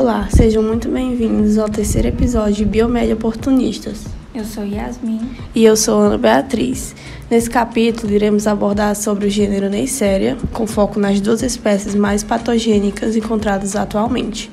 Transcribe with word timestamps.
Olá, 0.00 0.28
sejam 0.30 0.62
muito 0.62 0.88
bem-vindos 0.88 1.58
ao 1.58 1.68
terceiro 1.68 2.06
episódio 2.06 2.54
de 2.54 2.64
Biomédia 2.64 3.16
Oportunistas. 3.16 4.04
Eu 4.32 4.44
sou 4.44 4.64
Yasmin. 4.64 5.28
E 5.52 5.64
eu 5.64 5.76
sou 5.76 5.98
Ana 5.98 6.16
Beatriz. 6.16 6.94
Nesse 7.28 7.50
capítulo, 7.50 8.12
iremos 8.12 8.46
abordar 8.46 8.94
sobre 8.94 9.26
o 9.26 9.28
gênero 9.28 9.68
Neisseria, 9.68 10.38
com 10.52 10.68
foco 10.68 11.00
nas 11.00 11.20
duas 11.20 11.42
espécies 11.42 11.96
mais 11.96 12.22
patogênicas 12.22 13.16
encontradas 13.16 13.74
atualmente, 13.74 14.48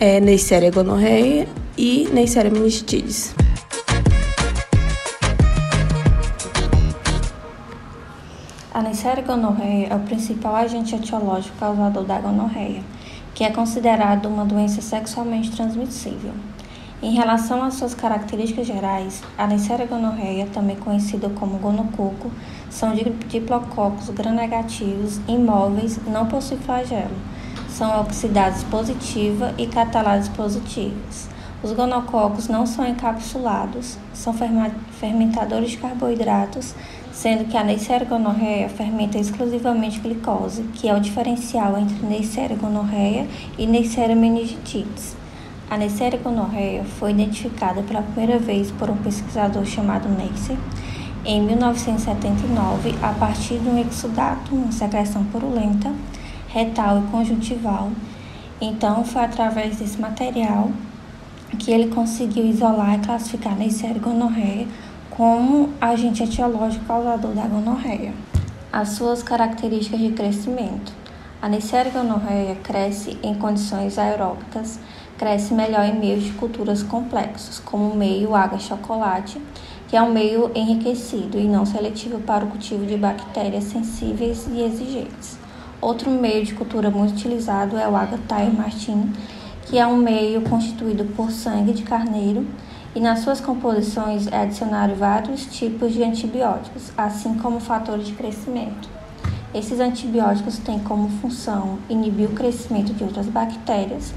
é 0.00 0.18
Neisseria 0.18 0.72
gonorreia 0.72 1.46
e 1.78 2.08
Neisseria 2.12 2.50
meningitidis. 2.50 3.36
A 8.74 8.82
Neisseria 8.82 9.22
gonorreia 9.22 9.86
é 9.90 9.94
o 9.94 10.00
principal 10.00 10.56
agente 10.56 10.96
etiológico 10.96 11.56
causador 11.56 12.02
da 12.02 12.18
gonorreia 12.18 12.82
que 13.34 13.44
é 13.44 13.50
considerado 13.50 14.26
uma 14.26 14.44
doença 14.44 14.80
sexualmente 14.82 15.50
transmissível. 15.50 16.32
Em 17.02 17.14
relação 17.14 17.62
às 17.64 17.74
suas 17.74 17.94
características 17.94 18.66
gerais, 18.66 19.22
a 19.36 19.44
Neisseria 19.46 19.86
gonorreia, 19.86 20.46
também 20.52 20.76
conhecida 20.76 21.28
como 21.30 21.58
gonococo, 21.58 22.30
são 22.70 22.94
diplococos 23.26 24.08
gram-negativos, 24.10 25.20
imóveis, 25.26 25.98
não 26.06 26.26
possuem 26.26 26.60
flagelo. 26.60 27.16
São 27.68 28.00
oxidados 28.00 28.62
positiva 28.64 29.52
e 29.58 29.66
catalases 29.66 30.28
positivas. 30.28 31.28
Os 31.62 31.70
gonococos 31.72 32.48
não 32.48 32.66
são 32.66 32.84
encapsulados, 32.84 33.96
são 34.12 34.34
fermentadores 34.34 35.70
de 35.70 35.76
carboidratos, 35.76 36.74
sendo 37.12 37.44
que 37.44 37.56
a 37.56 37.62
Neisseria 37.62 38.04
gonorreia 38.04 38.68
fermenta 38.68 39.16
exclusivamente 39.16 40.00
glicose, 40.00 40.64
que 40.74 40.88
é 40.88 40.94
o 40.94 41.00
diferencial 41.00 41.78
entre 41.78 42.04
Neisseria 42.04 42.56
gonorreia 42.56 43.28
e 43.56 43.64
Neisseria 43.64 44.16
meningitidis. 44.16 45.14
A 45.70 45.76
Neisseria 45.76 46.18
gonorreia 46.18 46.82
foi 46.98 47.12
identificada 47.12 47.80
pela 47.82 48.02
primeira 48.02 48.40
vez 48.40 48.72
por 48.72 48.90
um 48.90 48.96
pesquisador 48.96 49.64
chamado 49.64 50.08
Neisser 50.08 50.56
em 51.24 51.40
1979 51.42 52.96
a 53.00 53.12
partir 53.12 53.58
de 53.58 53.68
um 53.68 53.78
exudato, 53.78 54.52
uma 54.52 54.72
secreção 54.72 55.22
purulenta, 55.26 55.92
retal 56.48 56.98
e 56.98 57.10
conjuntival. 57.12 57.92
Então, 58.60 59.04
foi 59.04 59.22
através 59.22 59.76
desse 59.76 60.00
material 60.00 60.72
que 61.58 61.70
ele 61.70 61.94
conseguiu 61.94 62.46
isolar 62.46 62.94
e 62.94 62.98
classificar 63.00 63.52
a 63.52 63.56
Neisseria 63.56 64.00
gonorreia 64.00 64.66
como 65.10 65.68
agente 65.80 66.22
etiológico 66.22 66.84
causador 66.86 67.32
da 67.32 67.46
gonorreia. 67.46 68.14
As 68.72 68.90
suas 68.90 69.22
características 69.22 70.00
de 70.00 70.10
crescimento. 70.12 70.92
A 71.40 71.48
Neisseria 71.48 71.92
gonorreia 71.92 72.54
cresce 72.56 73.18
em 73.22 73.34
condições 73.34 73.98
aeróbicas, 73.98 74.78
cresce 75.18 75.52
melhor 75.52 75.84
em 75.84 75.98
meios 75.98 76.24
de 76.24 76.32
culturas 76.32 76.82
complexos, 76.82 77.60
como 77.60 77.90
o 77.90 77.96
meio 77.96 78.34
água-chocolate, 78.34 79.40
que 79.88 79.96
é 79.96 80.02
um 80.02 80.10
meio 80.10 80.50
enriquecido 80.54 81.38
e 81.38 81.44
não 81.44 81.66
seletivo 81.66 82.18
para 82.20 82.44
o 82.44 82.48
cultivo 82.48 82.86
de 82.86 82.96
bactérias 82.96 83.64
sensíveis 83.64 84.46
e 84.50 84.62
exigentes. 84.62 85.38
Outro 85.82 86.10
meio 86.10 86.44
de 86.44 86.54
cultura 86.54 86.90
muito 86.90 87.12
utilizado 87.12 87.76
é 87.76 87.86
o 87.86 87.94
Agathaia 87.94 88.50
martin, 88.50 89.12
que 89.66 89.78
é 89.78 89.86
um 89.86 89.96
meio 89.96 90.42
constituído 90.42 91.04
por 91.16 91.30
sangue 91.30 91.72
de 91.72 91.82
carneiro 91.82 92.46
e 92.94 93.00
nas 93.00 93.20
suas 93.20 93.40
composições 93.40 94.26
é 94.26 94.42
adicionado 94.42 94.94
vários 94.94 95.46
tipos 95.46 95.92
de 95.92 96.02
antibióticos, 96.02 96.92
assim 96.96 97.34
como 97.34 97.58
fatores 97.58 98.06
de 98.06 98.12
crescimento. 98.12 98.88
Esses 99.54 99.80
antibióticos 99.80 100.58
têm 100.58 100.78
como 100.78 101.08
função 101.20 101.78
inibir 101.88 102.28
o 102.28 102.32
crescimento 102.32 102.92
de 102.92 103.04
outras 103.04 103.26
bactérias. 103.26 104.14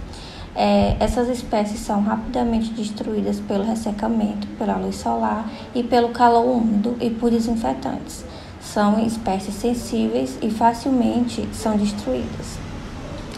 É, 0.56 0.96
essas 1.00 1.28
espécies 1.28 1.80
são 1.82 2.02
rapidamente 2.02 2.72
destruídas 2.72 3.42
pelo 3.42 3.66
ressecamento, 3.66 4.48
pela 4.58 4.78
luz 4.78 4.96
solar 4.96 5.50
e 5.74 5.84
pelo 5.84 6.10
calor 6.10 6.46
úmido 6.46 6.96
e 7.02 7.10
por 7.10 7.30
desinfetantes. 7.30 8.24
São 8.62 9.06
espécies 9.06 9.56
sensíveis 9.56 10.38
e 10.42 10.50
facilmente 10.50 11.48
são 11.54 11.76
destruídas. 11.78 12.65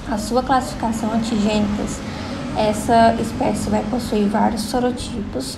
A 0.09 0.18
sua 0.18 0.41
classificação 0.41 1.12
antigênicas, 1.12 2.00
essa 2.56 3.13
espécie 3.22 3.69
vai 3.69 3.84
possuir 3.84 4.25
vários 4.29 4.62
sorotipos, 4.62 5.57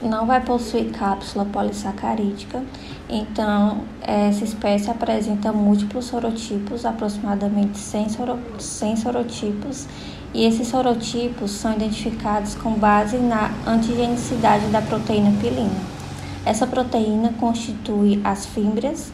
não 0.00 0.24
vai 0.26 0.40
possuir 0.40 0.90
cápsula 0.92 1.44
polissacarídica, 1.44 2.62
então 3.06 3.82
essa 4.00 4.44
espécie 4.44 4.90
apresenta 4.90 5.52
múltiplos 5.52 6.06
sorotipos, 6.06 6.86
aproximadamente 6.86 7.76
100, 7.76 8.08
soro, 8.08 8.38
100 8.58 8.96
sorotipos, 8.96 9.86
e 10.32 10.46
esses 10.46 10.68
sorotipos 10.68 11.50
são 11.50 11.74
identificados 11.74 12.54
com 12.54 12.72
base 12.72 13.18
na 13.18 13.50
antigenicidade 13.66 14.68
da 14.68 14.80
proteína 14.80 15.32
pilina. 15.38 15.98
Essa 16.46 16.66
proteína 16.66 17.34
constitui 17.38 18.22
as 18.24 18.46
fímbrias, 18.46 19.12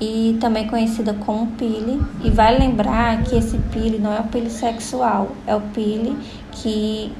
e 0.00 0.36
também 0.40 0.66
conhecida 0.66 1.14
como 1.14 1.46
pile. 1.52 2.00
E 2.22 2.30
vai 2.30 2.58
lembrar 2.58 3.22
que 3.22 3.36
esse 3.36 3.58
pile 3.72 3.98
não 3.98 4.12
é 4.12 4.20
o 4.20 4.24
pile 4.24 4.50
sexual, 4.50 5.28
é 5.46 5.54
o 5.54 5.60
pile 5.60 6.16
que 6.52 7.12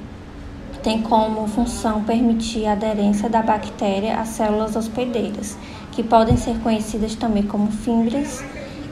tem 0.83 1.01
como 1.01 1.47
função 1.49 2.05
permitir 2.05 2.67
a 2.67 2.73
aderência 2.73 3.29
da 3.29 3.43
bactéria 3.43 4.21
às 4.21 4.29
células 4.29 4.77
hospedeiras, 4.77 5.57
que 5.93 6.03
podem 6.03 6.37
ser 6.37 6.59
conhecidas 6.59 7.15
também 7.15 7.43
como 7.43 7.71
fímbrias, 7.71 8.45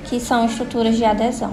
que 0.05 0.19
são 0.19 0.47
estruturas 0.47 0.97
de 0.97 1.05
adesão. 1.05 1.53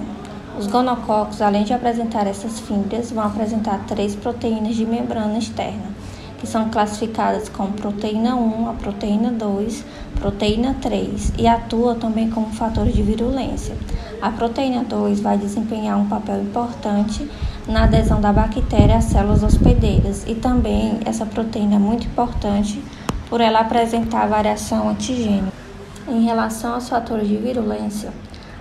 Os 0.58 0.66
gonococos, 0.66 1.42
além 1.42 1.64
de 1.64 1.72
apresentar 1.72 2.26
essas 2.26 2.58
fímbrias, 2.60 3.10
vão 3.12 3.24
apresentar 3.24 3.84
três 3.86 4.16
proteínas 4.16 4.74
de 4.74 4.84
membrana 4.84 5.38
externa, 5.38 5.94
que 6.40 6.46
são 6.46 6.70
classificadas 6.70 7.50
como 7.50 7.74
proteína 7.74 8.34
1, 8.34 8.70
a 8.70 8.72
proteína 8.72 9.30
2, 9.30 9.84
proteína 10.18 10.74
3 10.80 11.34
e 11.38 11.46
atua 11.46 11.94
também 11.94 12.30
como 12.30 12.50
fator 12.52 12.86
de 12.86 13.02
virulência. 13.02 13.76
A 14.22 14.30
proteína 14.30 14.82
2 14.82 15.20
vai 15.20 15.36
desempenhar 15.36 15.98
um 15.98 16.08
papel 16.08 16.42
importante 16.42 17.30
na 17.68 17.84
adesão 17.84 18.20
da 18.20 18.32
bactéria 18.32 18.96
às 18.96 19.04
células 19.04 19.42
hospedeiras 19.42 20.24
e 20.26 20.34
também 20.34 20.98
essa 21.04 21.26
proteína 21.26 21.76
é 21.76 21.78
muito 21.78 22.06
importante 22.06 22.82
por 23.28 23.40
ela 23.40 23.60
apresentar 23.60 24.26
variação 24.26 24.88
antigênica. 24.88 25.52
Em 26.08 26.24
relação 26.24 26.74
aos 26.74 26.88
fatores 26.88 27.28
de 27.28 27.36
virulência, 27.36 28.10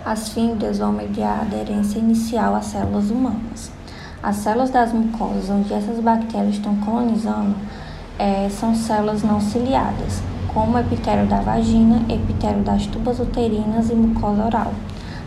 as 0.05 0.29
fímbrias 0.29 0.79
vão 0.79 0.91
mediar 0.91 1.39
a 1.39 1.41
aderência 1.41 1.97
inicial 1.97 2.55
às 2.55 2.65
células 2.65 3.09
humanas. 3.09 3.78
As 4.21 4.35
células 4.35 4.69
das 4.69 4.91
mucosas 4.91 5.49
onde 5.49 5.73
essas 5.73 5.99
bactérias 6.01 6.55
estão 6.55 6.75
colonizando 6.75 7.55
é, 8.17 8.49
são 8.49 8.75
células 8.75 9.23
não 9.23 9.39
ciliadas, 9.39 10.21
como 10.53 10.75
o 10.75 10.79
epitélio 10.79 11.25
da 11.25 11.39
vagina, 11.39 12.01
epitélio 12.09 12.61
das 12.61 12.85
tubas 12.87 13.17
uterinas 13.17 13.89
e 13.89 13.95
mucosa 13.95 14.45
oral. 14.45 14.73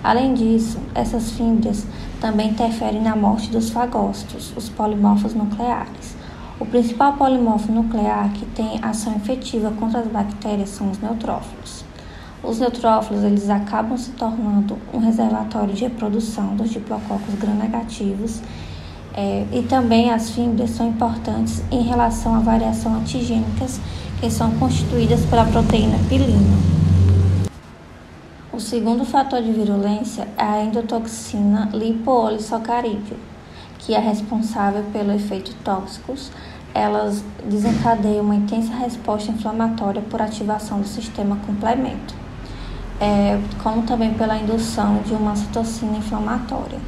Além 0.04 0.34
disso, 0.34 0.78
essas 0.94 1.30
fímbrias 1.30 1.86
também 2.20 2.50
interferem 2.50 3.00
na 3.00 3.16
morte 3.16 3.50
dos 3.50 3.70
fagócitos, 3.70 4.53
os 4.54 4.69
polimorfos 4.69 5.32
nucleares. 5.32 6.14
O 6.60 6.66
principal 6.66 7.14
polimorfo 7.14 7.72
nuclear 7.72 8.30
que 8.34 8.44
tem 8.44 8.78
ação 8.82 9.14
efetiva 9.16 9.70
contra 9.70 10.00
as 10.00 10.06
bactérias 10.06 10.69
são 10.69 10.91
os 10.91 10.98
neutrófilos. 10.98 11.82
Os 12.42 12.59
neutrófilos 12.59 13.22
eles 13.22 13.48
acabam 13.48 13.97
se 13.97 14.10
tornando 14.10 14.76
um 14.92 14.98
reservatório 14.98 15.72
de 15.72 15.84
reprodução 15.84 16.56
dos 16.56 16.70
diplococos 16.70 17.34
gram-negativos 17.36 18.42
é, 19.15 19.45
e 19.53 19.62
também 19.62 20.11
as 20.11 20.31
fímbrias 20.31 20.71
são 20.71 20.89
importantes 20.89 21.62
em 21.71 21.83
relação 21.83 22.34
à 22.34 22.41
variação 22.41 22.95
antigênicas 22.95 23.81
que 24.21 24.31
são 24.31 24.53
constituídas 24.53 25.25
pela 25.27 25.45
proteína 25.45 25.98
pilina. 26.09 26.57
O 28.53 28.60
segundo 28.60 29.04
fator 29.04 29.42
de 29.42 29.51
virulência 29.51 30.28
é 30.36 30.42
a 30.42 30.63
endotoxina 30.63 31.69
lipoolisacarídeo, 31.72 33.16
que 33.78 33.95
é 33.95 33.98
responsável 33.98 34.84
pelo 34.92 35.13
efeito 35.13 35.54
tóxicos. 35.65 36.31
Elas 36.75 37.25
desencadeiam 37.45 38.25
uma 38.25 38.34
intensa 38.34 38.75
resposta 38.75 39.33
inflamatória 39.33 40.01
por 40.03 40.22
ativação 40.22 40.81
do 40.81 40.86
sistema 40.86 41.36
complemento, 41.47 42.15
é, 43.01 43.41
como 43.63 43.83
também 43.83 44.15
pela 44.15 44.36
indução 44.36 45.03
de 45.03 45.13
uma 45.13 45.34
citocina 45.34 45.98
inflamatória. 45.98 46.78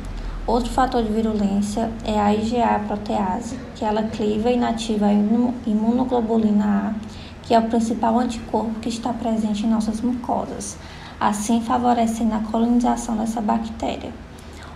Outro 0.47 0.71
fator 0.71 1.03
de 1.03 1.11
virulência 1.11 1.91
é 2.05 2.21
a 2.21 2.35
IgA 2.35 2.79
protease, 2.87 3.59
que 3.75 3.83
ela 3.83 4.03
cliva 4.03 4.51
e 4.51 4.57
inativa 4.57 5.07
a 5.07 5.13
imunoglobulina 5.13 6.65
A, 6.67 6.95
que 7.43 7.55
é 7.55 7.59
o 7.59 7.63
principal 7.63 8.19
anticorpo 8.19 8.79
que 8.79 8.91
está 8.91 9.11
presente 9.15 9.65
em 9.65 9.71
nossas 9.71 10.03
mucosas, 10.03 10.77
assim 11.19 11.63
favorecendo 11.63 12.35
a 12.35 12.41
colonização 12.41 13.17
dessa 13.17 13.41
bactéria. 13.41 14.13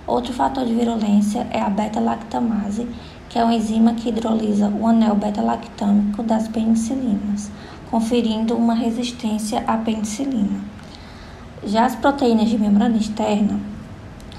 Outro 0.06 0.32
fator 0.32 0.64
de 0.64 0.72
virulência 0.72 1.46
é 1.50 1.60
a 1.60 1.68
beta-lactamase, 1.68 2.88
que 3.28 3.38
é 3.38 3.44
uma 3.44 3.52
enzima 3.52 3.92
que 3.92 4.08
hidrolisa 4.08 4.68
o 4.70 4.86
anel 4.86 5.16
beta-lactâmico 5.16 6.22
das 6.22 6.48
penicilinas, 6.48 7.50
conferindo 7.90 8.56
uma 8.56 8.72
resistência 8.72 9.62
à 9.66 9.76
penicilina. 9.76 10.60
Já 11.62 11.84
as 11.84 11.94
proteínas 11.94 12.48
de 12.48 12.56
membrana 12.56 12.96
externa 12.96 13.60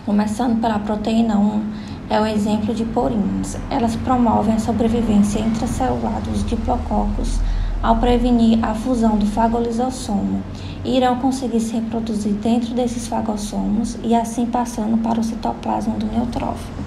Começando 0.09 0.59
pela 0.59 0.79
proteína 0.79 1.37
1, 1.37 1.63
é 2.09 2.19
um 2.19 2.25
exemplo 2.25 2.73
de 2.73 2.83
porinas. 2.83 3.59
Elas 3.69 3.95
promovem 3.95 4.55
a 4.55 4.59
sobrevivência 4.59 5.37
intracelular 5.37 6.19
dos 6.21 6.43
diplococos 6.43 7.39
ao 7.83 7.95
prevenir 7.97 8.57
a 8.65 8.73
fusão 8.73 9.17
do 9.17 9.27
fagolisossomo 9.27 10.41
e 10.83 10.97
irão 10.97 11.17
conseguir 11.17 11.59
se 11.59 11.75
reproduzir 11.75 12.33
dentro 12.33 12.73
desses 12.73 13.07
fagossomos 13.07 13.99
e 14.03 14.15
assim 14.15 14.47
passando 14.47 14.97
para 14.97 15.19
o 15.19 15.23
citoplasma 15.23 15.93
do 15.93 16.07
neutrófilo. 16.07 16.83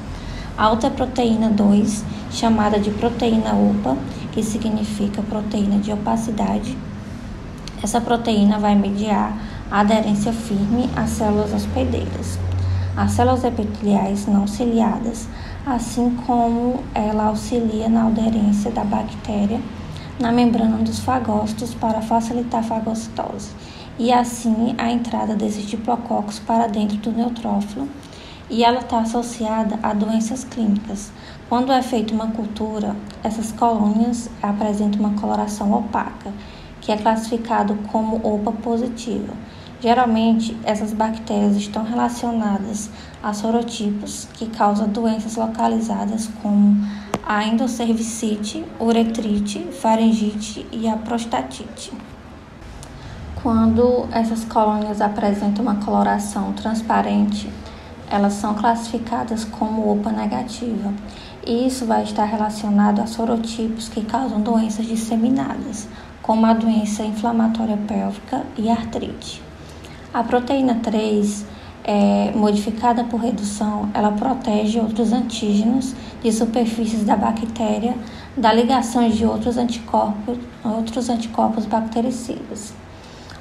A 0.58 0.70
outra 0.70 0.90
proteína 0.90 1.48
2, 1.48 2.04
chamada 2.32 2.80
de 2.80 2.90
proteína 2.90 3.54
OPA, 3.54 3.96
que 4.32 4.42
significa 4.42 5.22
proteína 5.22 5.78
de 5.78 5.92
opacidade, 5.92 6.76
essa 7.80 8.00
proteína 8.00 8.58
vai 8.58 8.74
mediar 8.74 9.38
a 9.70 9.78
aderência 9.78 10.32
firme 10.32 10.90
às 10.96 11.10
células 11.10 11.54
hospedeiras. 11.54 12.51
As 12.97 13.12
células 13.12 13.43
epiteliais 13.43 14.27
não 14.27 14.47
ciliadas, 14.47 15.29
assim 15.65 16.17
como 16.27 16.85
ela 16.94 17.25
auxilia 17.25 17.89
na 17.89 18.06
aderência 18.06 18.71
da 18.71 18.85
bactéria 18.85 19.61
na 20.21 20.31
membrana 20.31 20.77
dos 20.79 21.00
fagócitos 21.00 21.75
para 21.75 22.03
facilitar 22.03 22.61
a 22.61 22.62
fagocitose 22.62 23.50
e 23.99 24.12
assim 24.12 24.75
a 24.79 24.91
entrada 24.91 25.35
desses 25.35 25.67
diplococos 25.67 26.39
para 26.39 26.67
dentro 26.67 26.97
do 26.99 27.12
neutrófilo 27.12 27.89
e 28.50 28.62
ela 28.62 28.81
está 28.81 29.00
associada 29.00 29.79
a 29.83 29.94
doenças 29.94 30.44
clínicas. 30.44 31.11
Quando 31.49 31.73
é 31.73 31.81
feita 31.83 32.12
uma 32.12 32.29
cultura, 32.29 32.94
essas 33.25 33.50
colônias 33.53 34.29
apresentam 34.43 35.00
uma 35.00 35.19
coloração 35.19 35.73
opaca, 35.73 36.31
que 36.81 36.93
é 36.93 36.97
classificado 36.97 37.75
como 37.91 38.17
OPA 38.17 38.53
positiva. 38.53 39.33
Geralmente, 39.82 40.56
essas 40.62 40.93
bactérias 40.93 41.56
estão 41.56 41.82
relacionadas 41.82 42.88
a 43.20 43.32
sorotipos 43.32 44.29
que 44.32 44.46
causam 44.46 44.88
doenças 44.88 45.34
localizadas 45.34 46.31
como 46.40 46.76
a 47.26 47.44
endocervicite, 47.44 48.64
uretrite, 48.79 49.58
faringite 49.73 50.64
e 50.70 50.88
a 50.88 50.96
prostatite. 50.96 51.93
Quando 53.43 54.06
essas 54.12 54.44
colônias 54.44 55.00
apresentam 55.00 55.64
uma 55.64 55.84
coloração 55.84 56.52
transparente, 56.52 57.50
elas 58.08 58.34
são 58.34 58.55
classificadas 58.55 59.44
como 59.44 59.90
OPA 59.90 60.12
negativa. 60.12 60.94
E 61.44 61.67
isso 61.67 61.87
vai 61.87 62.05
estar 62.05 62.25
relacionado 62.25 63.00
a 63.00 63.08
sorotipos 63.08 63.88
que 63.88 64.05
causam 64.05 64.40
doenças 64.43 64.87
disseminadas, 64.87 65.88
como 66.23 66.46
a 66.46 66.52
doença 66.52 67.02
inflamatória 67.02 67.76
pélvica 67.76 68.46
e 68.56 68.70
artrite. 68.70 69.43
A 70.14 70.23
proteína 70.23 70.75
3 70.82 71.47
é, 71.85 72.32
modificada 72.37 73.03
por 73.05 73.19
redução, 73.19 73.88
ela 73.94 74.12
protege 74.12 74.79
outros 74.79 75.11
antígenos 75.11 75.94
de 76.23 76.31
superfícies 76.31 77.03
da 77.03 77.17
bactéria 77.17 77.94
da 78.37 78.53
ligação 78.53 79.09
de 79.09 79.25
outros 79.25 79.56
anticorpos, 79.56 80.38
outros 80.62 81.09
anticorpos 81.09 81.64
bactericidas. 81.64 82.75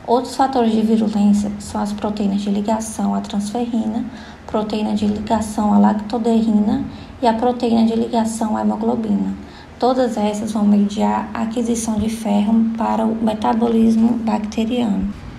Outros 0.07 0.35
fatores 0.35 0.71
de 0.71 0.81
virulência 0.81 1.51
são 1.59 1.81
as 1.81 1.91
proteínas 1.91 2.41
de 2.41 2.50
ligação 2.50 3.13
à 3.13 3.19
transferrina, 3.19 4.06
proteína 4.47 4.95
de 4.95 5.06
ligação 5.06 5.74
à 5.74 5.77
lactoderrina 5.77 6.85
e 7.21 7.27
a 7.27 7.33
proteína 7.33 7.85
de 7.85 7.95
ligação 7.95 8.56
à 8.56 8.62
hemoglobina. 8.62 9.35
Todas 9.77 10.15
essas 10.15 10.53
vão 10.53 10.63
mediar 10.63 11.29
a 11.33 11.41
aquisição 11.41 11.95
de 11.95 12.09
ferro 12.09 12.65
para 12.77 13.06
o 13.06 13.13
metabolismo 13.15 14.13
bacteriano. 14.19 15.30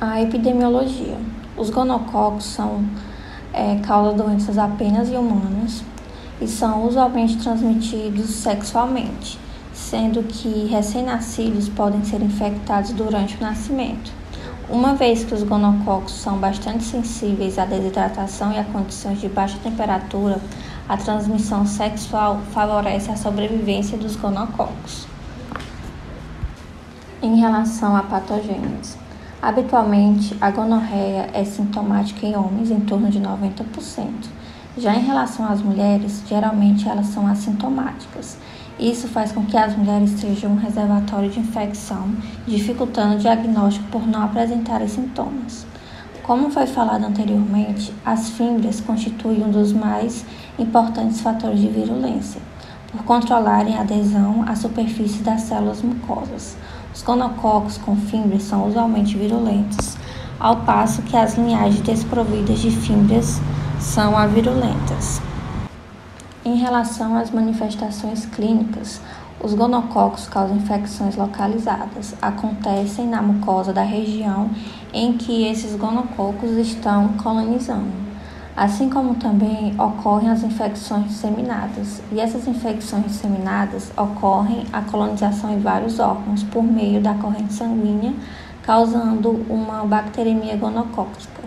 A 0.00 0.22
epidemiologia. 0.22 1.18
Os 1.56 1.70
gonococos 1.70 2.44
são 2.44 2.84
é, 3.52 3.80
causa 3.80 4.16
doenças 4.16 4.56
apenas 4.56 5.08
em 5.08 5.16
humanos 5.16 5.82
e 6.40 6.46
são 6.46 6.86
usualmente 6.86 7.36
transmitidos 7.38 8.30
sexualmente, 8.30 9.40
sendo 9.74 10.22
que 10.22 10.68
recém-nascidos 10.68 11.68
podem 11.68 12.04
ser 12.04 12.22
infectados 12.22 12.92
durante 12.92 13.36
o 13.38 13.40
nascimento. 13.40 14.12
Uma 14.70 14.94
vez 14.94 15.24
que 15.24 15.34
os 15.34 15.42
gonococos 15.42 16.12
são 16.12 16.38
bastante 16.38 16.84
sensíveis 16.84 17.58
à 17.58 17.64
desidratação 17.64 18.52
e 18.52 18.58
a 18.58 18.62
condições 18.62 19.20
de 19.20 19.28
baixa 19.28 19.58
temperatura, 19.64 20.40
a 20.88 20.96
transmissão 20.96 21.66
sexual 21.66 22.38
favorece 22.52 23.10
a 23.10 23.16
sobrevivência 23.16 23.98
dos 23.98 24.14
gonococos. 24.14 25.08
Em 27.20 27.40
relação 27.40 27.96
a 27.96 28.02
patogênios, 28.04 28.96
Habitualmente, 29.40 30.36
a 30.40 30.50
gonorreia 30.50 31.30
é 31.32 31.44
sintomática 31.44 32.26
em 32.26 32.36
homens 32.36 32.72
em 32.72 32.80
torno 32.80 33.08
de 33.08 33.20
90%. 33.20 34.28
Já 34.76 34.92
em 34.94 35.04
relação 35.04 35.46
às 35.46 35.62
mulheres, 35.62 36.24
geralmente 36.28 36.88
elas 36.88 37.06
são 37.06 37.24
assintomáticas. 37.24 38.36
Isso 38.80 39.06
faz 39.06 39.30
com 39.30 39.44
que 39.44 39.56
as 39.56 39.76
mulheres 39.76 40.10
sejam 40.10 40.52
um 40.52 40.56
reservatório 40.56 41.30
de 41.30 41.38
infecção, 41.38 42.10
dificultando 42.48 43.14
o 43.14 43.18
diagnóstico 43.18 43.86
por 43.90 44.04
não 44.04 44.24
apresentarem 44.24 44.88
sintomas. 44.88 45.64
Como 46.24 46.50
foi 46.50 46.66
falado 46.66 47.04
anteriormente, 47.04 47.94
as 48.04 48.30
fímbrias 48.30 48.80
constituem 48.80 49.44
um 49.44 49.50
dos 49.50 49.72
mais 49.72 50.26
importantes 50.58 51.20
fatores 51.20 51.60
de 51.60 51.68
virulência, 51.68 52.40
por 52.90 53.04
controlarem 53.04 53.76
a 53.76 53.82
adesão 53.82 54.44
à 54.48 54.56
superfície 54.56 55.22
das 55.22 55.42
células 55.42 55.80
mucosas. 55.80 56.56
Os 56.98 57.04
gonococos 57.04 57.78
com 57.78 57.94
fímbrias 57.94 58.42
são 58.42 58.66
usualmente 58.66 59.16
virulentos, 59.16 59.96
ao 60.40 60.56
passo 60.56 61.00
que 61.02 61.16
as 61.16 61.38
linhagens 61.38 61.80
desprovidas 61.80 62.58
de 62.58 62.72
fímbrias 62.72 63.40
são 63.78 64.18
avirulentas. 64.18 65.22
Em 66.44 66.56
relação 66.56 67.16
às 67.16 67.30
manifestações 67.30 68.26
clínicas, 68.26 69.00
os 69.40 69.54
gonococos 69.54 70.26
causam 70.26 70.56
infecções 70.56 71.14
localizadas. 71.14 72.16
Acontecem 72.20 73.06
na 73.06 73.22
mucosa 73.22 73.72
da 73.72 73.82
região 73.82 74.50
em 74.92 75.12
que 75.12 75.46
esses 75.46 75.76
gonococos 75.76 76.50
estão 76.50 77.10
colonizando 77.22 78.07
assim 78.58 78.90
como 78.90 79.14
também 79.14 79.72
ocorrem 79.78 80.30
as 80.30 80.42
infecções 80.42 81.06
disseminadas. 81.06 82.02
E 82.10 82.18
essas 82.18 82.48
infecções 82.48 83.04
disseminadas 83.04 83.92
ocorrem 83.96 84.64
a 84.72 84.82
colonização 84.82 85.52
em 85.52 85.60
vários 85.60 86.00
órgãos 86.00 86.42
por 86.42 86.64
meio 86.64 87.00
da 87.00 87.14
corrente 87.14 87.52
sanguínea, 87.52 88.12
causando 88.64 89.46
uma 89.48 89.84
bacteremia 89.86 90.56
gonocócica. 90.56 91.40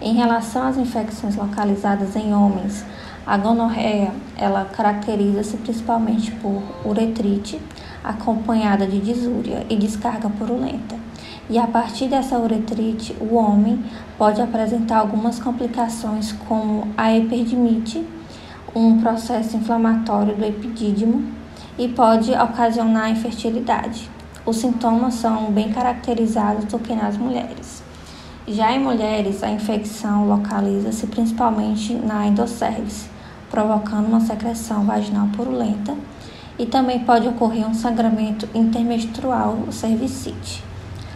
Em 0.00 0.14
relação 0.14 0.66
às 0.66 0.76
infecções 0.76 1.36
localizadas 1.36 2.16
em 2.16 2.34
homens, 2.34 2.84
a 3.24 3.36
gonorreia 3.36 4.12
ela 4.36 4.64
caracteriza-se 4.64 5.56
principalmente 5.58 6.32
por 6.32 6.60
uretrite, 6.84 7.60
acompanhada 8.02 8.84
de 8.84 8.98
disúria 8.98 9.64
e 9.70 9.76
descarga 9.76 10.28
purulenta 10.28 11.05
e 11.48 11.58
a 11.58 11.66
partir 11.66 12.08
dessa 12.08 12.38
uretrite, 12.38 13.16
o 13.20 13.36
homem 13.36 13.84
pode 14.18 14.42
apresentar 14.42 14.98
algumas 14.98 15.38
complicações 15.38 16.32
como 16.48 16.88
a 16.96 17.14
epidemite, 17.14 18.04
um 18.74 19.00
processo 19.00 19.56
inflamatório 19.56 20.34
do 20.34 20.44
epidídimo 20.44 21.24
e 21.78 21.88
pode 21.88 22.32
ocasionar 22.32 23.10
infertilidade. 23.10 24.10
Os 24.44 24.56
sintomas 24.56 25.14
são 25.14 25.50
bem 25.52 25.70
caracterizados 25.72 26.64
do 26.64 26.78
que 26.78 26.94
nas 26.94 27.16
mulheres. 27.16 27.82
Já 28.48 28.72
em 28.72 28.80
mulheres, 28.80 29.42
a 29.42 29.50
infecção 29.50 30.28
localiza-se 30.28 31.06
principalmente 31.06 31.94
na 31.94 32.26
endocérvice, 32.26 33.08
provocando 33.50 34.06
uma 34.06 34.20
secreção 34.20 34.84
vaginal 34.84 35.28
purulenta 35.28 35.94
e 36.58 36.66
também 36.66 37.00
pode 37.00 37.28
ocorrer 37.28 37.68
um 37.68 37.74
sangramento 37.74 38.48
intermenstrual 38.54 39.58
cervicite. 39.70 40.65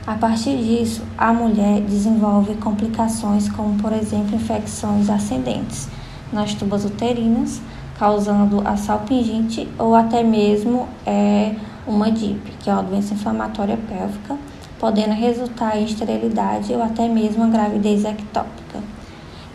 A 0.07 0.15
partir 0.15 0.57
disso, 0.57 1.03
a 1.17 1.33
mulher 1.33 1.83
desenvolve 1.83 2.55
complicações 2.55 3.49
como, 3.51 3.79
por 3.79 3.93
exemplo, 3.93 4.35
infecções 4.35 5.11
ascendentes 5.11 5.89
nas 6.33 6.55
tubas 6.55 6.85
uterinas, 6.85 7.61
causando 7.99 8.67
a 8.67 8.77
salpingite 8.77 9.69
ou 9.79 9.95
até 9.95 10.23
mesmo 10.23 10.89
é, 11.05 11.55
uma 11.87 12.11
DIP, 12.11 12.41
que 12.61 12.71
é 12.71 12.73
uma 12.73 12.83
doença 12.83 13.13
inflamatória 13.13 13.77
pélvica, 13.77 14.39
podendo 14.79 15.13
resultar 15.13 15.77
em 15.77 15.85
esterilidade 15.85 16.73
ou 16.73 16.83
até 16.83 17.07
mesmo 17.07 17.45
a 17.45 17.49
gravidez 17.49 18.05
ectópica. 18.05 18.81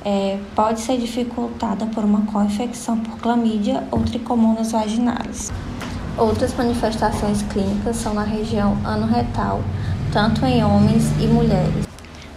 É, 0.04 0.38
pode 0.56 0.82
ser 0.82 1.00
dificultada 1.00 1.88
por 1.88 2.04
uma 2.04 2.22
co-infecção 2.28 3.00
por 3.00 3.18
clamídia 3.18 3.84
ou 3.90 4.02
tricomonas 4.02 4.72
vaginalis. 4.72 5.52
Outras 6.16 6.54
manifestações 6.56 7.42
clínicas 7.42 7.96
são 7.96 8.14
na 8.14 8.24
região 8.24 8.78
anorretal, 8.86 9.62
tanto 10.16 10.46
em 10.46 10.64
homens 10.64 11.12
e 11.20 11.28
mulheres. 11.28 11.86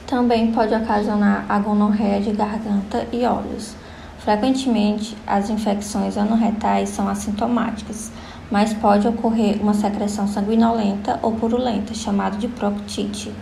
Também 0.05 0.51
pode 0.51 0.75
ocasionar 0.75 1.47
a 1.49 1.61
gonorreia 1.61 2.21
de 2.21 2.33
garganta 2.33 3.07
e 3.13 3.25
olhos. 3.25 3.77
Frequentemente, 4.19 5.17
as 5.25 5.49
infecções 5.49 6.19
anorretais 6.19 6.89
são 6.89 7.09
assintomáticas, 7.09 8.11
mas 8.51 8.75
pode 8.75 9.07
ocorrer 9.07 9.63
uma 9.63 9.75
secreção 9.75 10.27
sanguinolenta 10.27 11.21
ou 11.23 11.37
purulenta, 11.37 11.95
chamada 11.95 12.37
de 12.37 12.49
proctite, 12.49 13.33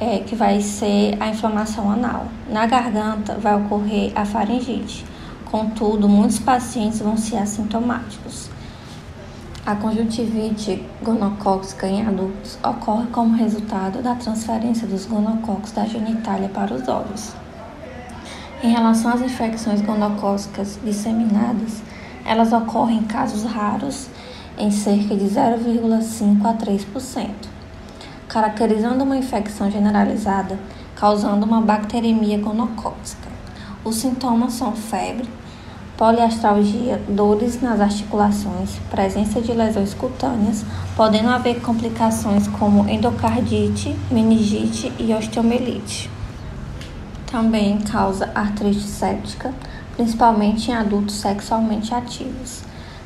é, 0.00 0.18
que 0.18 0.34
vai 0.34 0.60
ser 0.60 1.16
a 1.20 1.28
inflamação 1.28 1.88
anal. 1.88 2.26
Na 2.50 2.66
garganta 2.66 3.34
vai 3.34 3.54
ocorrer 3.54 4.10
a 4.16 4.24
faringite, 4.24 5.04
Contudo, 5.44 6.08
muitos 6.08 6.40
pacientes 6.40 6.98
vão 6.98 7.16
ser 7.16 7.36
assintomáticos. 7.36 8.50
A 9.64 9.76
conjuntivite 9.76 10.84
gonocócica 11.04 11.86
em 11.86 12.04
adultos 12.04 12.58
ocorre 12.64 13.06
como 13.12 13.36
resultado 13.36 14.02
da 14.02 14.16
transferência 14.16 14.88
dos 14.88 15.06
gonococos 15.06 15.70
da 15.70 15.84
genitália 15.84 16.48
para 16.48 16.74
os 16.74 16.88
olhos. 16.88 17.32
Em 18.60 18.72
relação 18.72 19.12
às 19.12 19.20
infecções 19.20 19.80
gonocócicas 19.80 20.80
disseminadas, 20.82 21.80
elas 22.24 22.52
ocorrem 22.52 22.98
em 22.98 23.04
casos 23.04 23.44
raros, 23.44 24.08
em 24.58 24.72
cerca 24.72 25.14
de 25.14 25.26
0,5 25.26 26.44
a 26.44 26.54
3%, 26.54 27.30
caracterizando 28.26 29.04
uma 29.04 29.16
infecção 29.16 29.70
generalizada, 29.70 30.58
causando 30.96 31.46
uma 31.46 31.60
bacteremia 31.60 32.38
gonocócica. 32.38 33.30
Os 33.84 33.94
sintomas 33.94 34.54
são 34.54 34.72
febre, 34.72 35.28
poliastralgia, 36.02 37.00
dores 37.08 37.62
nas 37.62 37.80
articulações, 37.80 38.70
presença 38.90 39.40
de 39.40 39.52
lesões 39.52 39.94
cutâneas, 39.94 40.64
podendo 40.96 41.28
haver 41.28 41.60
complicações 41.60 42.48
como 42.48 42.88
endocardite, 42.88 43.94
meningite 44.10 44.92
e 44.98 45.14
osteomielite. 45.14 46.10
Também 47.30 47.78
causa 47.78 48.32
artrite 48.34 48.80
séptica, 48.80 49.54
principalmente 49.94 50.72
em 50.72 50.74
adultos 50.74 51.14
sexualmente 51.20 51.94
ativos. 51.94 52.64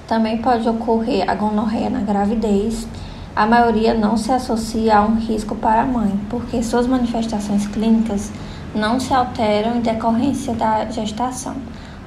Também 0.09 0.39
pode 0.39 0.67
ocorrer 0.67 1.29
a 1.29 1.35
gonorreia 1.35 1.91
na 1.91 2.01
gravidez. 2.01 2.89
A 3.37 3.45
maioria 3.45 3.93
não 3.93 4.17
se 4.17 4.33
associa 4.33 4.97
a 4.97 5.03
um 5.03 5.17
risco 5.17 5.55
para 5.55 5.83
a 5.83 5.87
mãe, 5.87 6.19
porque 6.31 6.63
suas 6.63 6.87
manifestações 6.87 7.67
clínicas 7.67 8.33
não 8.75 8.99
se 8.99 9.13
alteram 9.13 9.77
em 9.77 9.81
decorrência 9.81 10.55
da 10.55 10.87
gestação. 10.87 11.57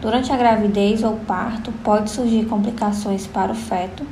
Durante 0.02 0.32
a 0.32 0.38
gravidez 0.38 1.04
ou 1.04 1.18
parto, 1.28 1.74
pode 1.84 2.10
surgir 2.10 2.46
complicações 2.46 3.28
para 3.28 3.52
o 3.52 3.56
feto, 3.56 4.06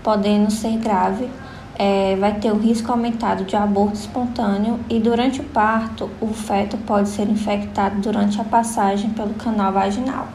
podendo 0.00 0.52
ser 0.52 0.76
grave, 0.78 1.28
é, 1.76 2.14
vai 2.14 2.34
ter 2.34 2.52
o 2.52 2.58
risco 2.58 2.92
aumentado 2.92 3.42
de 3.42 3.56
aborto 3.56 3.94
espontâneo 3.94 4.78
e 4.88 5.00
durante 5.00 5.40
o 5.40 5.44
parto, 5.44 6.08
o 6.20 6.28
feto 6.28 6.76
pode 6.86 7.08
ser 7.08 7.28
infectado 7.28 8.00
durante 8.00 8.40
a 8.40 8.44
passagem 8.44 9.10
pelo 9.10 9.34
canal 9.34 9.72
vaginal. 9.72 10.28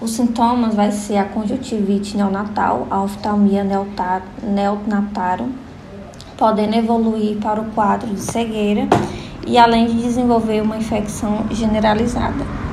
Os 0.00 0.12
sintomas 0.12 0.72
vai 0.72 0.92
ser 0.92 1.16
a 1.16 1.24
conjuntivite 1.24 2.16
neonatal, 2.16 2.86
a 2.88 3.02
oftalmia 3.02 3.66
neonatárum, 4.44 5.50
podendo 6.36 6.76
evoluir 6.76 7.38
para 7.38 7.60
o 7.60 7.72
quadro 7.72 8.14
de 8.14 8.20
cegueira 8.20 8.86
e 9.44 9.58
além 9.58 9.86
de 9.86 9.94
desenvolver 9.94 10.62
uma 10.62 10.76
infecção 10.76 11.44
generalizada 11.50 12.67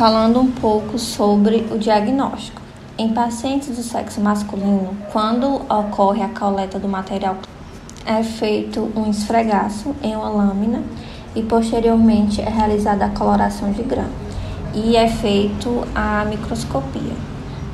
falando 0.00 0.40
um 0.40 0.50
pouco 0.50 0.98
sobre 0.98 1.66
o 1.70 1.76
diagnóstico. 1.76 2.62
Em 2.96 3.12
pacientes 3.12 3.76
do 3.76 3.82
sexo 3.82 4.18
masculino, 4.18 4.96
quando 5.12 5.56
ocorre 5.70 6.22
a 6.22 6.28
coleta 6.30 6.78
do 6.78 6.88
material, 6.88 7.36
é 8.06 8.22
feito 8.22 8.90
um 8.96 9.10
esfregaço 9.10 9.94
em 10.02 10.16
uma 10.16 10.30
lâmina 10.30 10.82
e 11.36 11.42
posteriormente 11.42 12.40
é 12.40 12.48
realizada 12.48 13.04
a 13.04 13.10
coloração 13.10 13.72
de 13.72 13.82
grã 13.82 14.06
e 14.72 14.96
é 14.96 15.06
feito 15.06 15.86
a 15.94 16.24
microscopia. 16.24 17.12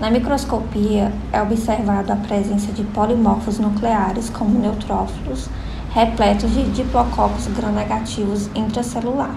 Na 0.01 0.11
microscopia 0.11 1.13
é 1.33 1.41
observada 1.41 2.15
a 2.15 2.17
presença 2.17 2.73
de 2.73 2.83
polimorfos 2.83 3.61
nucleares 3.61 4.31
como 4.31 4.59
neutrófilos 4.59 5.49
repletos 5.91 6.53
de 6.53 6.65
diplococos 6.73 7.47
gram-negativos 7.57 8.51
intracelular. 8.53 9.37